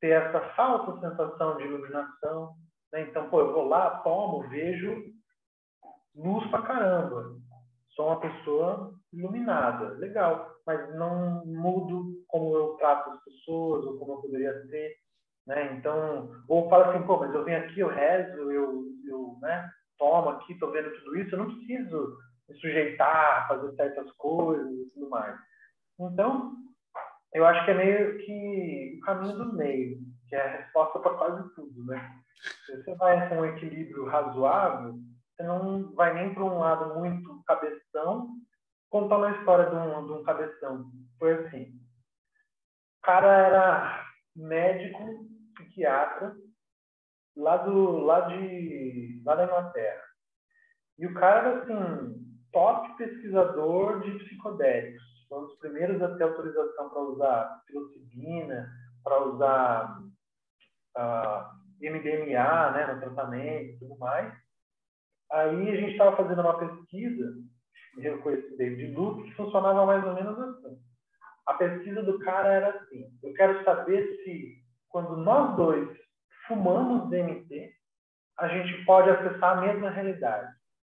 [0.00, 2.54] ter essa falsa sensação de iluminação.
[2.92, 3.02] Né?
[3.02, 5.12] Então, pô, eu vou lá, tomo, vejo
[6.14, 7.36] luz pra caramba.
[7.90, 14.12] Sou uma pessoa iluminada, legal, mas não mudo como eu trato as pessoas ou como
[14.12, 14.96] eu poderia ser.
[15.48, 15.72] Né?
[15.78, 20.28] Então, ou fala assim, pô, mas eu venho aqui, eu rezo, eu, eu né, tomo
[20.28, 25.08] aqui, estou vendo tudo isso, eu não preciso me sujeitar fazer certas coisas e tudo
[25.08, 25.34] mais.
[25.98, 26.52] Então,
[27.32, 31.16] eu acho que é meio que o caminho do meio, que é a resposta para
[31.16, 32.14] quase tudo, né?
[32.66, 34.98] Se você vai com um equilíbrio razoável,
[35.34, 38.34] você não vai nem para um lado muito cabeção,
[38.90, 40.90] contar uma história de um, de um cabeção.
[41.18, 41.72] Foi assim,
[42.98, 44.04] o cara era
[44.36, 45.37] médico
[45.78, 46.34] psiquiatra
[47.36, 50.02] lá do lá de lá da Inglaterra.
[50.98, 52.14] E o cara assim,
[52.52, 55.06] top pesquisador de psicodélicos.
[55.30, 58.68] Um dos primeiros a ter autorização para usar psilocibina,
[59.04, 59.98] para usar
[60.96, 64.34] uh, MDMA né, no tratamento e tudo mais.
[65.30, 67.34] Aí a gente estava fazendo uma pesquisa,
[67.98, 70.80] eu esse David Luke, que funcionava mais ou menos assim.
[71.46, 74.58] A pesquisa do cara era assim: eu quero saber se
[74.88, 75.88] quando nós dois
[76.46, 77.72] fumamos DMT,
[78.38, 80.52] a gente pode acessar a mesma realidade.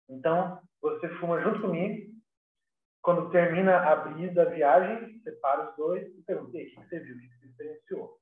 [0.08, 2.12] Então, você fuma junto comigo,
[3.02, 7.16] quando termina a brisa, a viagem, separa os dois e pergunta, o que você viu,
[7.16, 8.18] o que você experienciou?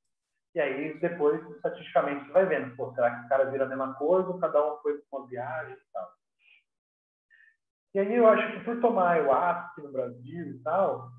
[0.54, 3.94] E aí, depois, estatisticamente, você vai vendo, pô, será que o cara vira a mesma
[3.94, 6.12] coisa, cada um foi para uma viagem e tal.
[7.94, 11.10] E aí eu acho que por tomar ayahuasca no Brasil e tal,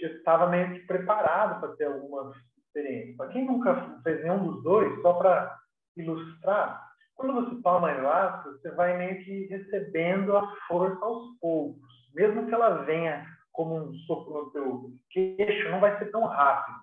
[0.00, 2.32] eu estava meio que preparado para ter alguma
[2.76, 3.16] experiência.
[3.16, 5.58] Para quem nunca fez nenhum dos dois, só para
[5.96, 11.80] ilustrar, quando você toma ayahuasca, você vai meio que recebendo a força aos poucos.
[12.14, 16.76] Mesmo que ela venha como um sopro no teu queixo, não vai ser tão rápido.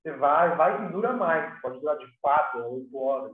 [0.00, 1.60] Você vai, vai e dura mais.
[1.60, 3.32] Pode durar de 4 a 8 horas.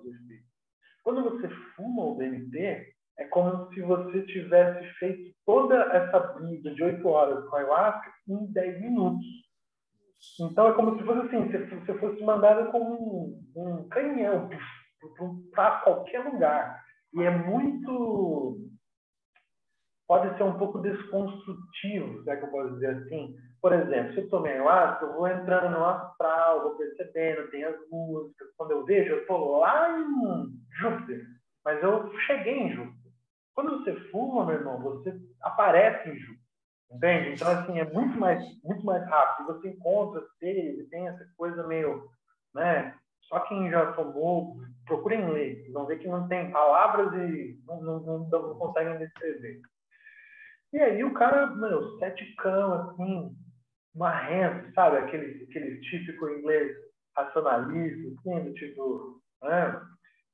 [1.05, 6.83] Quando você fuma o DMT, é como se você tivesse feito toda essa brisa de
[6.83, 9.44] 8 horas com a ayahuasca em 10 minutos.
[10.41, 14.49] Então é como se fosse assim, se você fosse mandado como um, um canhão
[15.53, 16.83] para qualquer lugar.
[17.15, 18.59] E é muito.
[20.07, 23.35] Pode ser um pouco desconstrutivo, se é que eu posso dizer assim.
[23.62, 27.77] Por exemplo, se eu tomei ayahuasca, eu vou entrando no astral, vou percebendo, tem as
[27.91, 28.49] músicas.
[28.59, 31.25] Quando eu vejo, eu estou lá em Júpiter,
[31.65, 33.12] mas eu cheguei em Júpiter.
[33.55, 36.44] Quando você fuma, meu irmão, você aparece em Júpiter.
[36.95, 37.35] Entende?
[37.35, 39.47] Então, assim, é muito mais, muito mais rápido.
[39.47, 42.09] Você encontra ele tem essa coisa meio,
[42.55, 42.97] né?
[43.23, 45.71] Só quem já tomou, procurem ler.
[45.73, 49.61] Vão ver que não tem palavras e não, não, não, não conseguem descrever.
[50.73, 53.37] E aí o cara, meu, sete cão, assim,
[53.95, 54.99] marrento, sabe?
[54.99, 56.77] Aquele, aquele típico inglês
[57.17, 59.81] racionalista, assim, do tipo, né?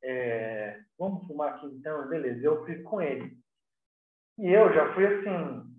[0.02, 3.36] É, vamos fumar aqui então, beleza, eu fico com ele.
[4.38, 5.69] E eu já fui assim,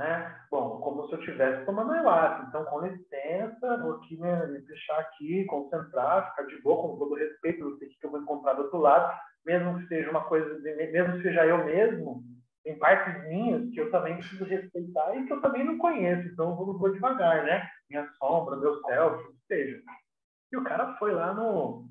[0.00, 0.34] né?
[0.50, 2.46] Bom, como se eu estivesse tomando ayahuasca.
[2.48, 7.14] Então, com licença, vou aqui me, me deixar aqui, concentrar, ficar de boa, com todo
[7.16, 10.24] respeito, não sei o que eu vou encontrar do outro lado, mesmo que seja uma
[10.24, 12.22] coisa, mesmo que seja eu mesmo,
[12.64, 16.50] tem partes minhas que eu também preciso respeitar e que eu também não conheço, então
[16.50, 17.68] eu vou, vou devagar, né?
[17.90, 19.82] Minha sombra, meu self, o que seja.
[20.50, 21.84] E o cara foi lá no.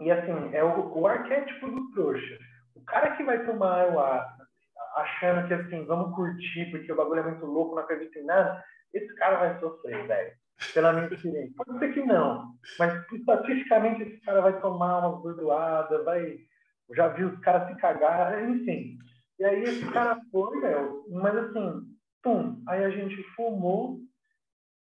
[0.00, 2.38] E assim, é o, o arquétipo do trouxa
[2.88, 4.37] cara que vai tomar ayahuasca
[4.98, 8.62] achando que assim, vamos curtir porque o bagulho é muito louco, não acredito em nada,
[8.92, 10.32] esse cara vai sofrer, velho.
[10.74, 11.52] Pela minha experiência.
[11.56, 16.38] Pode ser que não, mas estatisticamente esse cara vai tomar uma gordoada, vai.
[16.96, 18.98] Já vi os caras se cagar, enfim.
[19.38, 21.82] E aí esse cara foi, meu, mas assim,
[22.24, 24.00] pum, aí a gente fumou,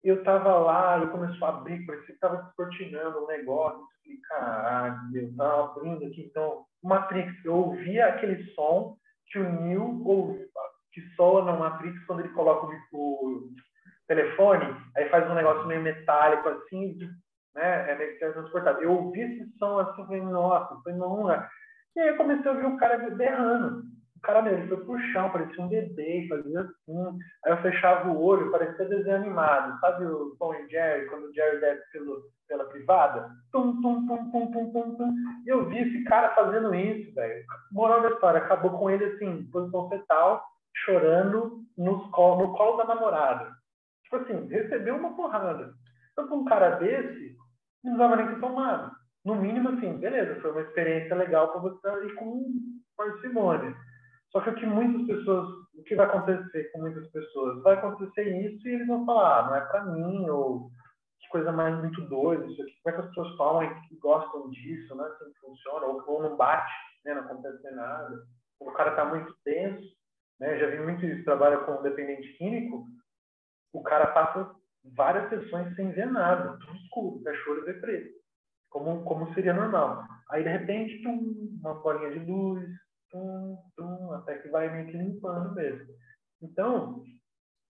[0.01, 4.19] eu tava lá, e começou a abrir, parecia que tava descortinando um negócio, eu falei,
[4.29, 8.95] caralho, eu tava abrindo aqui, então, Matrix, eu ouvia aquele som
[9.27, 10.37] que o Neo, ou
[10.91, 13.49] que soa na Matrix quando ele coloca o,
[14.07, 14.65] telefone,
[14.95, 16.97] aí faz um negócio meio metálico assim,
[17.55, 18.81] né, é meio que transportado.
[18.81, 21.47] Eu ouvi esse som assim, falei, nossa, foi não, né?
[21.95, 23.83] E aí eu comecei a ouvir o cara berrando
[24.25, 27.19] cara, ele foi pro chão, parecia um bebê, fazia assim.
[27.45, 29.79] Aí eu fechava o olho, parecia desenho animado.
[29.79, 33.29] Sabe o Tom e Jerry, quando o Jerry desce pelo, pela privada?
[33.51, 35.13] Tum, tum, tum, tum, tum, tum, tum.
[35.45, 37.45] E eu vi esse cara fazendo isso, velho.
[37.71, 40.43] Moral da história, acabou com ele assim, posição fetal,
[40.85, 43.51] chorando nos colo, no colo da namorada.
[44.03, 45.73] Tipo assim, recebeu uma porrada.
[46.11, 47.35] Então, com um cara desse,
[47.83, 48.91] não precisava nem ter tomado.
[49.25, 52.45] No mínimo, assim, beleza, foi uma experiência legal para você ir com
[52.95, 53.75] parcimônia.
[54.35, 57.63] Só que o que muitas pessoas, o que vai acontecer com muitas pessoas?
[57.63, 60.69] Vai acontecer isso e eles vão falar, ah, não é para mim, ou
[61.21, 64.49] que coisa mais muito doida, isso aqui, como é que as pessoas falam e gostam
[64.49, 65.05] disso, né?
[65.05, 66.69] Assim funciona, ou, ou não bate,
[67.05, 67.13] né?
[67.13, 68.23] Não acontece nada.
[68.59, 69.87] o cara está muito tenso,
[70.37, 70.59] né?
[70.59, 72.85] Já vi muito isso, trabalha com dependente químico,
[73.71, 74.53] o cara passa
[74.97, 78.13] várias sessões sem ver nada, tudo escuro, cachorro e preto,
[78.69, 80.03] como, como seria normal.
[80.29, 82.67] Aí, de repente, tum, uma bolinha de luz,
[83.11, 85.93] tum, tum, até que vai meio que limpando mesmo.
[86.41, 87.03] Então,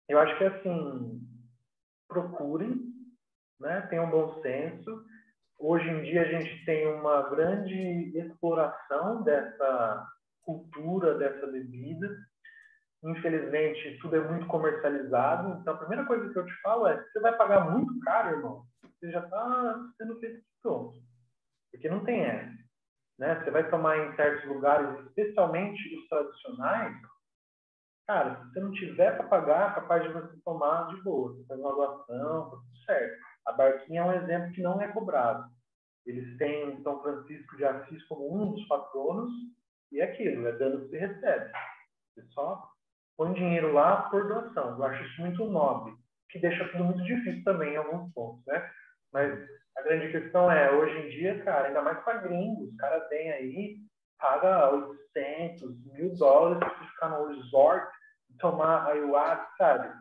[0.10, 1.22] eu acho que assim,
[2.08, 2.80] procurem,
[3.60, 3.82] né?
[3.90, 5.04] tenham bom senso.
[5.58, 10.08] Hoje em dia a gente tem uma grande exploração dessa
[10.42, 12.08] cultura, dessa bebida.
[13.04, 15.60] Infelizmente, tudo é muito comercializado.
[15.60, 18.66] Então, a primeira coisa que eu te falo é: você vai pagar muito caro, irmão,
[18.82, 21.00] você já está sendo feito pronto.
[21.72, 22.65] Porque não tem essa
[23.18, 23.40] né?
[23.40, 26.96] Você vai tomar em certos lugares, especialmente os tradicionais,
[28.08, 31.34] cara, se você não tiver para pagar, é capaz de você tomar de boa.
[31.34, 33.18] Você faz uma doação, tá tudo certo.
[33.46, 35.50] A Barquinha é um exemplo que não é cobrado.
[36.06, 39.32] Eles têm São Francisco de Assis como um dos patronos
[39.92, 41.52] e é aquilo, é dano que você recebe.
[42.14, 42.70] Você só
[43.18, 44.78] põe dinheiro lá por doação.
[44.78, 45.94] Eu acho isso muito nobre,
[46.30, 48.72] que deixa tudo muito difícil também em alguns pontos, né?
[49.12, 49.40] Mas
[49.78, 53.32] a grande questão é, hoje em dia, cara, ainda mais para gringos, os caras têm
[53.32, 53.78] aí,
[54.20, 57.88] paga 800, mil dólares para ficar no resort,
[58.40, 59.94] tomar ayahuasca, sabe?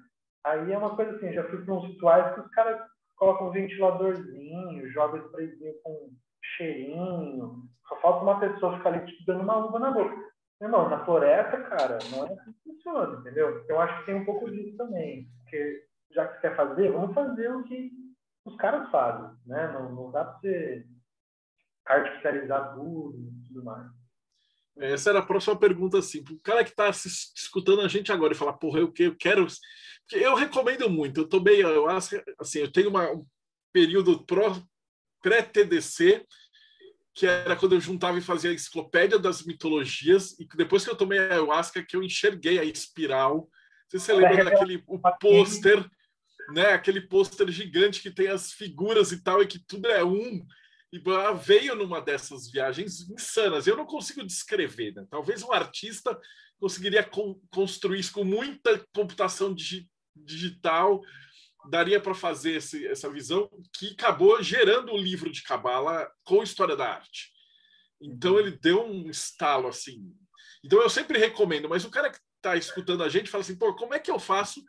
[0.45, 2.81] Aí é uma coisa assim, já fui para uns rituais que os caras
[3.17, 6.11] colocam um ventiladorzinho, jogam sprayzinho com
[6.57, 10.17] cheirinho, só falta uma pessoa ficar ali te dando uma uva na boca.
[10.61, 13.65] Irmão, na floresta, cara, não é assim que funciona, entendeu?
[13.69, 15.27] Eu acho que tem um pouco disso também.
[15.43, 17.91] Porque já que você quer fazer, vamos fazer o que
[18.45, 19.73] os caras fazem, né?
[19.73, 20.87] Não, não dá para você
[21.87, 23.91] artificializar tudo e tudo mais.
[24.77, 26.25] Essa era a próxima pergunta, assim.
[26.31, 29.47] O cara que está escutando a gente agora e falar, porra, eu, eu quero.
[30.13, 31.21] Eu recomendo muito.
[31.21, 33.25] Eu tomei, eu acho, assim, eu tenho uma, um
[33.73, 34.25] período
[35.23, 36.27] pré-TDC,
[37.15, 40.97] que era quando eu juntava e fazia a enciclopédia das mitologias, e depois que eu
[40.97, 43.49] tomei a ayahuasca, que eu enxerguei a espiral.
[43.89, 45.89] Você se lembra daquele o pôster
[46.53, 46.73] né?
[46.73, 50.47] Aquele pôster gigante que tem as figuras e tal, e que tudo é um.
[50.93, 51.03] E
[51.43, 53.67] veio numa dessas viagens insanas.
[53.67, 55.07] Eu não consigo descrever, né?
[55.11, 56.19] Talvez um artista
[56.61, 61.03] conseguiria con construir isso com muita computação digi digital,
[61.69, 66.77] daria para fazer esse, essa visão que acabou gerando o livro de Cabala com história
[66.77, 67.33] da arte.
[68.01, 70.15] Então ele deu um estalo assim.
[70.63, 73.75] Então eu sempre recomendo, mas o cara que está escutando a gente fala assim, pô,
[73.75, 74.63] como é que eu faço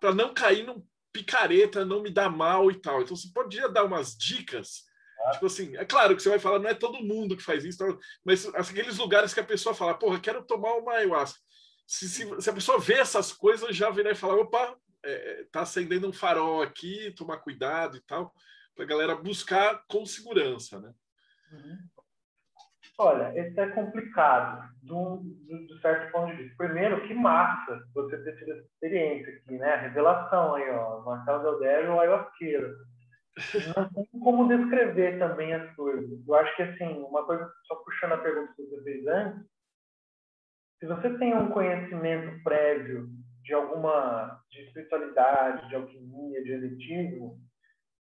[0.00, 0.82] para não cair num
[1.16, 3.00] picareta, não me dá mal e tal.
[3.00, 4.84] Então você podia dar umas dicas.
[5.24, 5.30] Ah.
[5.30, 7.82] Tipo assim, é claro que você vai falar, não é todo mundo que faz isso,
[8.22, 11.40] mas aqueles lugares que a pessoa fala, porra, quero tomar uma ayahuasca.
[11.86, 15.62] Se, se, se a pessoa vê essas coisas, já virar e falar, opa, é, tá
[15.62, 18.34] acendendo um farol aqui, tomar cuidado e tal,
[18.74, 20.92] para a galera buscar com segurança, né?
[21.52, 21.78] Uhum.
[22.98, 26.56] Olha, esse é complicado, do, do, certo ponto de vista.
[26.56, 29.74] Primeiro, que massa você ter tido essa experiência aqui, né?
[29.74, 31.02] A revelação aí, ó.
[31.02, 32.74] Marcelo Deldério, o ayahuasqueiro.
[33.76, 36.26] Não tem como descrever também as coisas.
[36.26, 39.46] Eu acho que, assim, uma coisa, só puxando a pergunta que você fez antes,
[40.80, 43.08] se você tem um conhecimento prévio
[43.42, 47.38] de alguma de espiritualidade, de alquimia, de eletivo,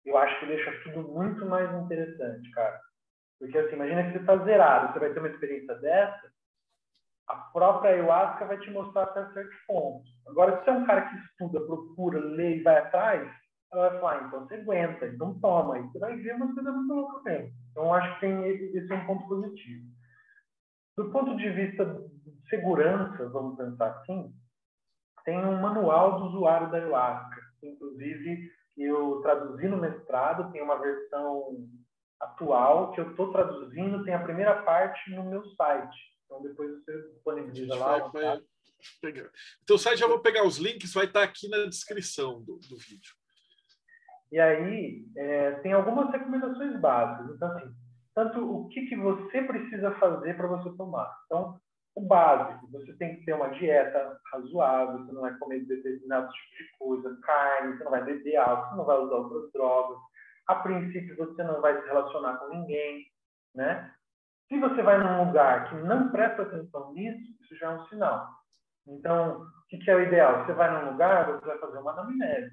[0.04, 2.80] eu acho que deixa tudo muito mais interessante, cara.
[3.40, 6.30] Porque, assim, imagina que você está zerado, você vai ter uma experiência dessa,
[7.26, 10.10] a própria ayahuasca vai te mostrar até certos pontos.
[10.26, 13.30] Agora, se você é um cara que estuda, procura, lê e vai atrás,
[13.72, 15.78] ela vai falar, ah, então você aguenta, então toma.
[15.78, 17.52] E você vai ver uma coisa muito louca mesmo.
[17.70, 19.84] Então, acho que tem esse é um ponto positivo.
[20.96, 24.34] Do ponto de vista de segurança, vamos pensar assim,
[25.24, 27.40] tem um manual do usuário da ayahuasca.
[27.62, 31.68] Inclusive, eu traduzi no mestrado, tem uma versão
[32.20, 35.96] atual que eu estou traduzindo, tem a primeira parte no meu site.
[36.24, 37.98] Então, depois você disponibiliza lá.
[38.08, 38.42] Vai, vai
[39.00, 39.30] pegar.
[39.62, 42.76] Então, o site já vou pegar os links, vai estar aqui na descrição do, do
[42.76, 43.14] vídeo.
[44.30, 47.34] E aí, é, tem algumas recomendações básicas.
[47.34, 47.74] Então, assim,
[48.14, 51.12] tanto o que, que você precisa fazer para você tomar.
[51.26, 51.60] Então,
[51.94, 56.58] o básico, você tem que ter uma dieta razoável, você não vai comer determinados tipos
[56.58, 59.98] de coisa, carne, você não vai beber álcool, você não vai usar outras drogas.
[60.50, 63.06] A princípio, você não vai se relacionar com ninguém,
[63.54, 63.94] né?
[64.48, 68.28] Se você vai num lugar que não presta atenção nisso, isso já é um sinal.
[68.84, 70.44] Então, o que, é o ideal?
[70.44, 72.50] Você vai num lugar, você vai fazer uma anamnese.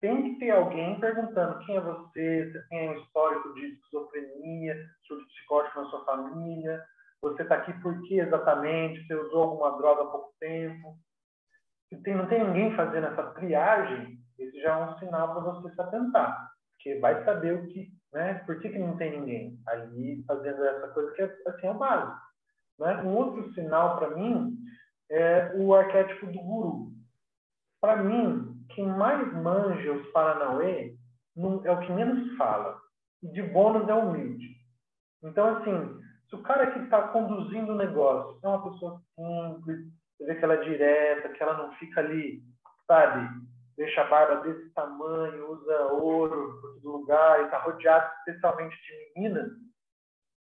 [0.00, 4.76] Tem que ter alguém perguntando quem é você, você tem um histórico de esquizofrenia,
[5.08, 6.84] surto psicótico na sua família,
[7.20, 9.04] você está aqui por que exatamente?
[9.04, 10.96] Você usou alguma droga há pouco tempo?
[11.88, 15.74] Se tem, não tem ninguém fazendo essa triagem, esse já é um sinal para você
[15.74, 16.55] se atentar.
[16.86, 18.34] Porque vai saber o que, né?
[18.46, 22.20] Por que, que não tem ninguém ali fazendo essa coisa que é, assim, é básico.
[22.78, 23.02] Né?
[23.02, 24.56] Um outro sinal para mim
[25.10, 26.92] é o arquétipo do guru.
[27.80, 30.94] Para mim, quem mais manja os Paranauê
[31.64, 32.78] é o que menos fala.
[33.20, 34.46] E de bônus é humilde.
[35.24, 40.24] Então, assim, se o cara que está conduzindo o negócio é uma pessoa simples, você
[40.24, 42.40] vê que ela é direta, que ela não fica ali,
[42.86, 43.28] sabe,
[43.76, 49.20] deixa a barba desse tamanho, usa ouro por todo lugar e está rodeado especialmente de
[49.20, 49.52] meninas,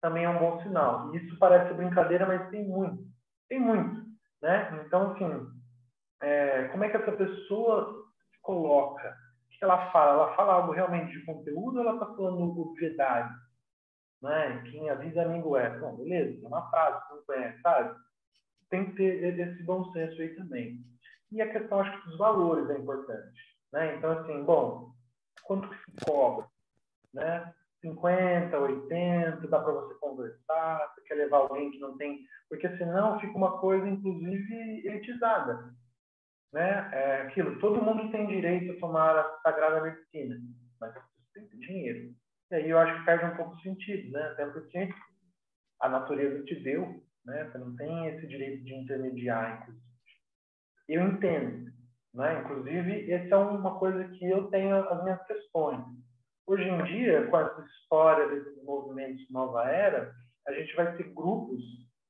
[0.01, 1.13] também é um bom sinal.
[1.13, 3.03] E isso parece brincadeira, mas tem muito.
[3.49, 4.05] Tem muito.
[4.41, 4.83] Né?
[4.85, 5.47] Então, assim,
[6.21, 9.09] é, como é que essa pessoa se coloca?
[9.09, 10.11] O que ela fala?
[10.11, 13.33] Ela fala algo realmente de conteúdo ou ela está falando obviedade?
[14.21, 14.63] né?
[14.71, 15.77] Quem avisa amigo é.
[15.79, 17.95] Bom, beleza, é uma frase, não conhece, sabe?
[18.69, 20.79] Tem que ter esse bom senso aí também.
[21.31, 23.41] E a questão, acho que dos valores é importante,
[23.73, 23.95] né?
[23.95, 24.91] Então, assim, bom,
[25.43, 26.47] quanto que se cobra,
[27.13, 27.53] né?
[27.81, 32.25] 50, 80, dá para você conversar, você quer levar alguém que não tem...
[32.49, 35.73] Porque senão fica uma coisa, inclusive, elitizada,
[36.53, 36.89] né?
[36.93, 40.35] É aquilo, todo mundo tem direito a tomar a sagrada medicina,
[40.79, 40.93] mas
[41.33, 42.15] tem que ter dinheiro.
[42.51, 44.23] E aí eu acho que perde um pouco de sentido, né?
[44.29, 44.89] Até porque
[45.81, 47.43] a natureza te deu, né?
[47.45, 49.86] Você não tem esse direito de intermediar, inclusive.
[50.87, 51.71] Eu entendo,
[52.13, 52.41] né?
[52.41, 55.83] Inclusive, essa é uma coisa que eu tenho as minhas questões.
[56.45, 60.13] Hoje em dia, com essa história desses movimentos nova era,
[60.47, 61.61] a gente vai ter grupos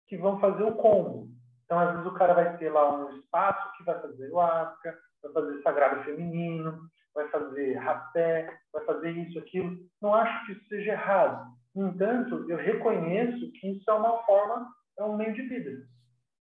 [0.08, 1.28] que vão fazer o combo.
[1.66, 4.98] Então, às vezes, o cara vai ter lá um espaço que vai fazer o Asca,
[5.24, 6.80] vai fazer sagrado feminino,
[7.14, 9.76] vai fazer rapé, vai fazer isso, aquilo.
[10.02, 11.52] Não acho que isso seja errado.
[11.76, 14.68] No entanto, eu reconheço que isso é uma forma,
[15.00, 15.72] é um meio de vida.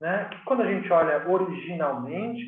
[0.01, 0.29] Né?
[0.45, 2.41] quando a gente olha originalmente,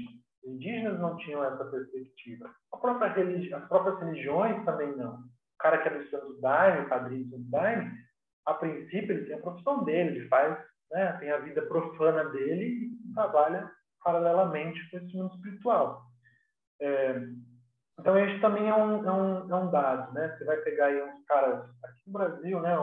[0.44, 2.50] os indígenas não tinham essa perspectiva.
[2.74, 5.16] A própria religi as próprias religiões também não.
[5.16, 7.92] O cara que é do Santo Daime, o padrinho do Daime,
[8.46, 10.58] a princípio ele tem a profissão dele, ele faz,
[10.92, 13.70] né, tem a vida profana dele e trabalha
[14.04, 16.02] paralelamente com esse mundo espiritual.
[16.82, 17.22] É,
[18.00, 20.36] então, esse também é um, é um, é um dado, né?
[20.36, 22.76] Você vai pegar aí uns caras aqui no Brasil, né?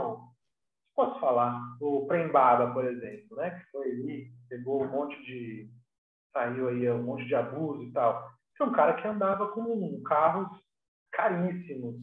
[0.95, 1.61] Posso falar?
[1.81, 3.51] O Prembaba, por exemplo, né?
[3.51, 5.71] Que foi ali, pegou um monte de...
[6.33, 8.31] Saiu aí um monte de abuso e tal.
[8.57, 10.49] Foi um cara que andava com carros
[11.13, 11.97] caríssimos,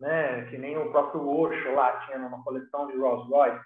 [0.00, 0.46] né?
[0.46, 3.64] Que nem o próprio Osho lá tinha numa coleção de Rolls Royce.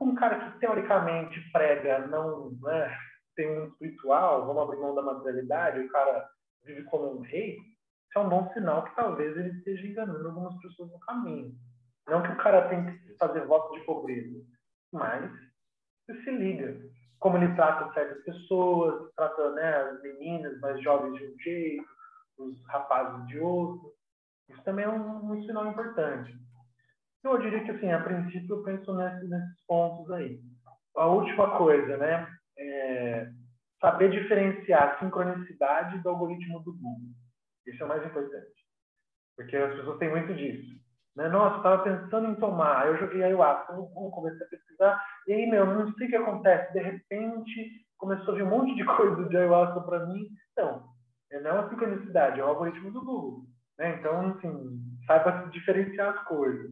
[0.00, 2.50] Um cara que, teoricamente, prega não...
[2.62, 2.96] Né?
[3.36, 6.28] Tem um espiritual, vamos abrir mão da materialidade, o cara
[6.64, 10.60] vive como um rei, isso é um bom sinal que talvez ele esteja enganando algumas
[10.60, 11.54] pessoas no caminho.
[12.08, 14.44] Não que o cara tem que fazer voto de pobreza,
[14.92, 15.30] mas
[16.14, 16.76] você se liga.
[17.18, 21.88] Como ele trata certas pessoas, trata né, as meninas mais jovens de um jeito,
[22.38, 23.92] os rapazes de outro.
[24.48, 26.34] Isso também é um, um sinal importante.
[27.22, 30.40] Eu diria que, assim, a princípio, eu penso nesses, nesses pontos aí.
[30.96, 32.26] A última coisa, né?
[32.58, 33.30] É,
[33.80, 37.10] saber diferenciar a sincronicidade do algoritmo do Google.
[37.66, 38.60] Isso é o mais importante.
[39.36, 40.80] Porque as pessoas têm muito disso.
[41.16, 41.28] Né?
[41.28, 45.46] Nossa, estava pensando em tomar, eu joguei ayahuasca no Google, comecei a pesquisar, e aí,
[45.46, 46.72] meu, não sei o que acontece.
[46.72, 50.28] De repente, começou a vir um monte de coisa de ayahuasca para mim.
[50.52, 50.84] Então,
[51.42, 53.44] não é uma sincronicidade, é o algoritmo do Google.
[53.78, 53.96] Né?
[53.98, 56.70] Então, assim, saiba diferenciar as coisas.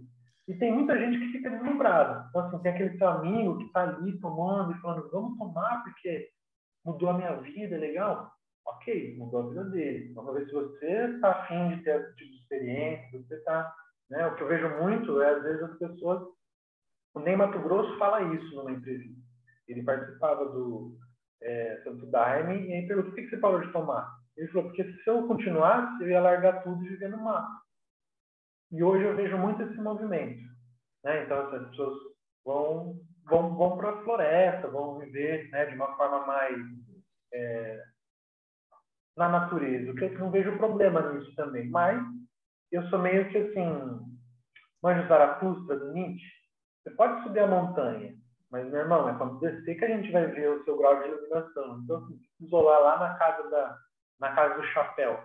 [0.48, 2.26] E tem muita gente que fica deslumbrada.
[2.28, 6.28] Então, assim, tem aquele seu amigo que está ali tomando e falando, vamos tomar porque
[6.84, 8.32] mudou a minha vida, é legal?
[8.66, 10.12] Ok, mudou a vida dele.
[10.14, 13.74] Vamos ver se você está afim de ter esse tipo de experiência, você está...
[14.10, 14.26] Né?
[14.26, 16.22] O que eu vejo muito é, às vezes, as pessoas...
[17.14, 19.20] O Ney Mato Grosso fala isso numa entrevista.
[19.66, 20.96] Ele participava do
[21.42, 24.18] é, Santo Daime e aí perguntou, por que você parou de tomar?
[24.36, 27.50] Ele falou, porque se eu continuasse, eu ia largar tudo e viver no mato.
[28.70, 30.40] E hoje eu vejo muito esse movimento.
[31.04, 31.24] Né?
[31.24, 31.98] Então, as pessoas
[32.44, 36.56] vão, vão, vão para a floresta, vão viver né, de uma forma mais
[37.32, 37.82] é,
[39.16, 39.94] na natureza.
[39.94, 41.68] Que eu não vejo problema nisso também.
[41.70, 42.00] Mas
[42.72, 44.00] eu sou meio que assim,
[44.82, 46.26] manjo Zaratustra do Nietzsche.
[46.82, 48.14] Você pode subir a montanha,
[48.50, 51.08] mas, meu irmão, é quando descer que a gente vai ver o seu grau de
[51.08, 51.80] iluminação.
[51.82, 53.78] Então, assim, isolar lá na casa da
[54.20, 55.22] na casa do chapéu,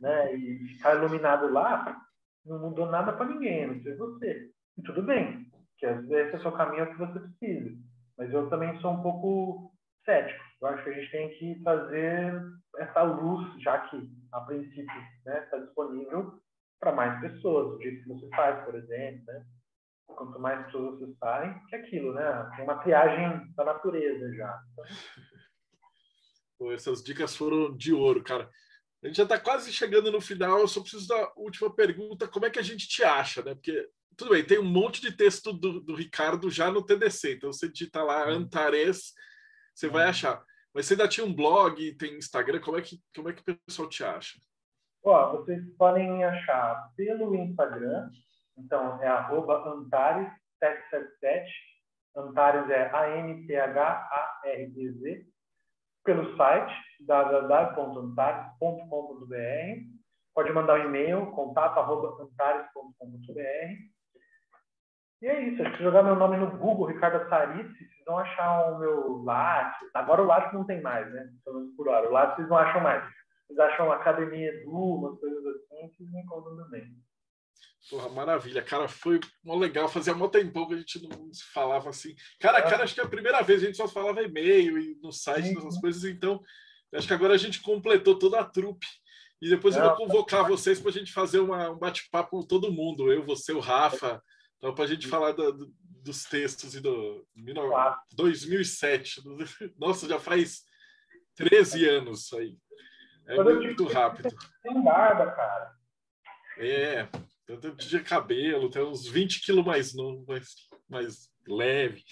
[0.00, 0.34] né?
[0.36, 2.00] E ficar iluminado lá,
[2.44, 4.50] não mudou nada para ninguém, não sei você.
[4.78, 7.76] E tudo bem, que esse é o seu caminho que você precisa.
[8.16, 9.72] Mas eu também sou um pouco
[10.04, 10.44] cético.
[10.62, 12.40] Eu acho que a gente tem que fazer
[12.78, 16.40] essa luz, já que, a princípio, está né, tá disponível
[16.80, 19.24] para mais pessoas, do jeito que você faz, por exemplo.
[19.26, 19.46] Né?
[20.06, 22.50] Quanto mais pessoas acessarem, que é aquilo, né?
[22.56, 24.62] Tem uma triagem da natureza já.
[26.58, 28.48] Pô, essas dicas foram de ouro, cara.
[29.02, 32.46] A gente já está quase chegando no final, eu só preciso da última pergunta: como
[32.46, 33.54] é que a gente te acha, né?
[33.54, 37.52] Porque, tudo bem, tem um monte de texto do, do Ricardo já no TDC, então
[37.52, 39.12] você digita lá Antares,
[39.74, 40.42] você vai achar.
[40.72, 43.58] Mas você ainda tinha um blog, tem Instagram, como é que, como é que o
[43.66, 44.38] pessoal te acha?
[45.08, 48.10] Ó, vocês podem me achar pelo Instagram,
[48.58, 51.46] então é Antares777,
[52.16, 55.24] Antares é A-N-T-H-A-R-D-Z,
[56.04, 56.74] pelo site
[57.06, 59.36] www.antares.com.br.
[60.34, 63.40] Pode mandar um e-mail, contato.antares.com.br.
[65.22, 68.80] E é isso, se jogar meu nome no Google, Ricardo Sarice, vocês vão achar o
[68.80, 69.88] meu Lattes.
[69.94, 71.28] Agora o Lattes não tem mais, né?
[71.76, 72.08] Por hora.
[72.08, 73.04] O Lattes vocês não acham mais.
[73.46, 76.96] Vocês acham Academia Edu, umas coisas assim, vocês me encontram também.
[77.88, 79.88] Porra, maravilha, cara, foi mó legal.
[79.88, 82.14] Fazia mó tempão que a gente não se falava assim.
[82.40, 85.12] Cara, cara, acho que é a primeira vez a gente só falava e-mail e no
[85.12, 85.58] site, uhum.
[85.58, 86.42] essas coisas, então
[86.92, 88.86] acho que agora a gente completou toda a trupe.
[89.40, 92.72] E depois eu vou convocar vocês para a gente fazer uma, um bate-papo com todo
[92.72, 94.22] mundo, eu, você, o Rafa,
[94.56, 97.26] então, para a gente falar do, do, dos textos e do
[98.12, 99.22] 2007.
[99.78, 100.62] Nossa, já faz
[101.34, 102.56] 13 anos isso aí.
[103.26, 104.28] É muito rápido.
[104.62, 105.74] Tem barba, cara.
[106.58, 107.08] É,
[107.46, 110.48] tanto de cabelo, tem uns 20 quilos mais novo, mais,
[110.88, 112.02] mais leve.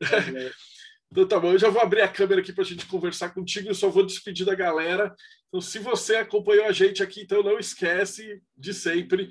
[0.00, 0.50] É.
[1.12, 3.68] então tá bom, eu já vou abrir a câmera aqui para a gente conversar contigo,
[3.68, 5.14] eu só vou despedir da galera.
[5.48, 9.30] Então, se você acompanhou a gente aqui, então não esquece de sempre.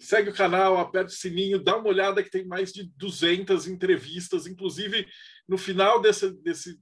[0.00, 4.46] Segue o canal, aperta o sininho, dá uma olhada que tem mais de 200 entrevistas.
[4.46, 5.06] Inclusive,
[5.46, 6.80] no final desse, desse,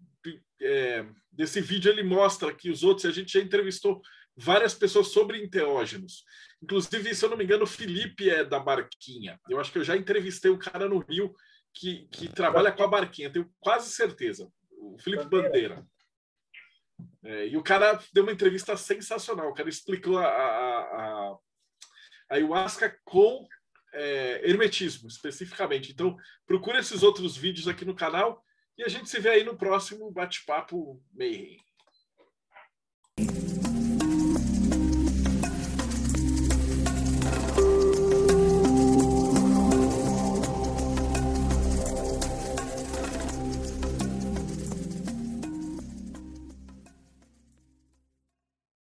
[0.61, 4.01] é, desse vídeo, ele mostra que os outros, a gente já entrevistou
[4.37, 6.25] várias pessoas sobre enteógenos.
[6.63, 9.39] Inclusive, se eu não me engano, o Felipe é da Barquinha.
[9.49, 11.35] Eu acho que eu já entrevistei um cara no Rio
[11.75, 14.51] que, que trabalha com a Barquinha, tenho quase certeza.
[14.71, 15.87] O Felipe Bandeira.
[17.23, 19.51] É, e o cara deu uma entrevista sensacional.
[19.51, 23.47] O cara explicou a, a, a, a ayahuasca com
[23.93, 25.93] é, hermetismo, especificamente.
[25.93, 26.17] Então,
[26.47, 28.43] procure esses outros vídeos aqui no canal
[28.81, 31.61] e a gente se vê aí no próximo bate-papo Mayhem.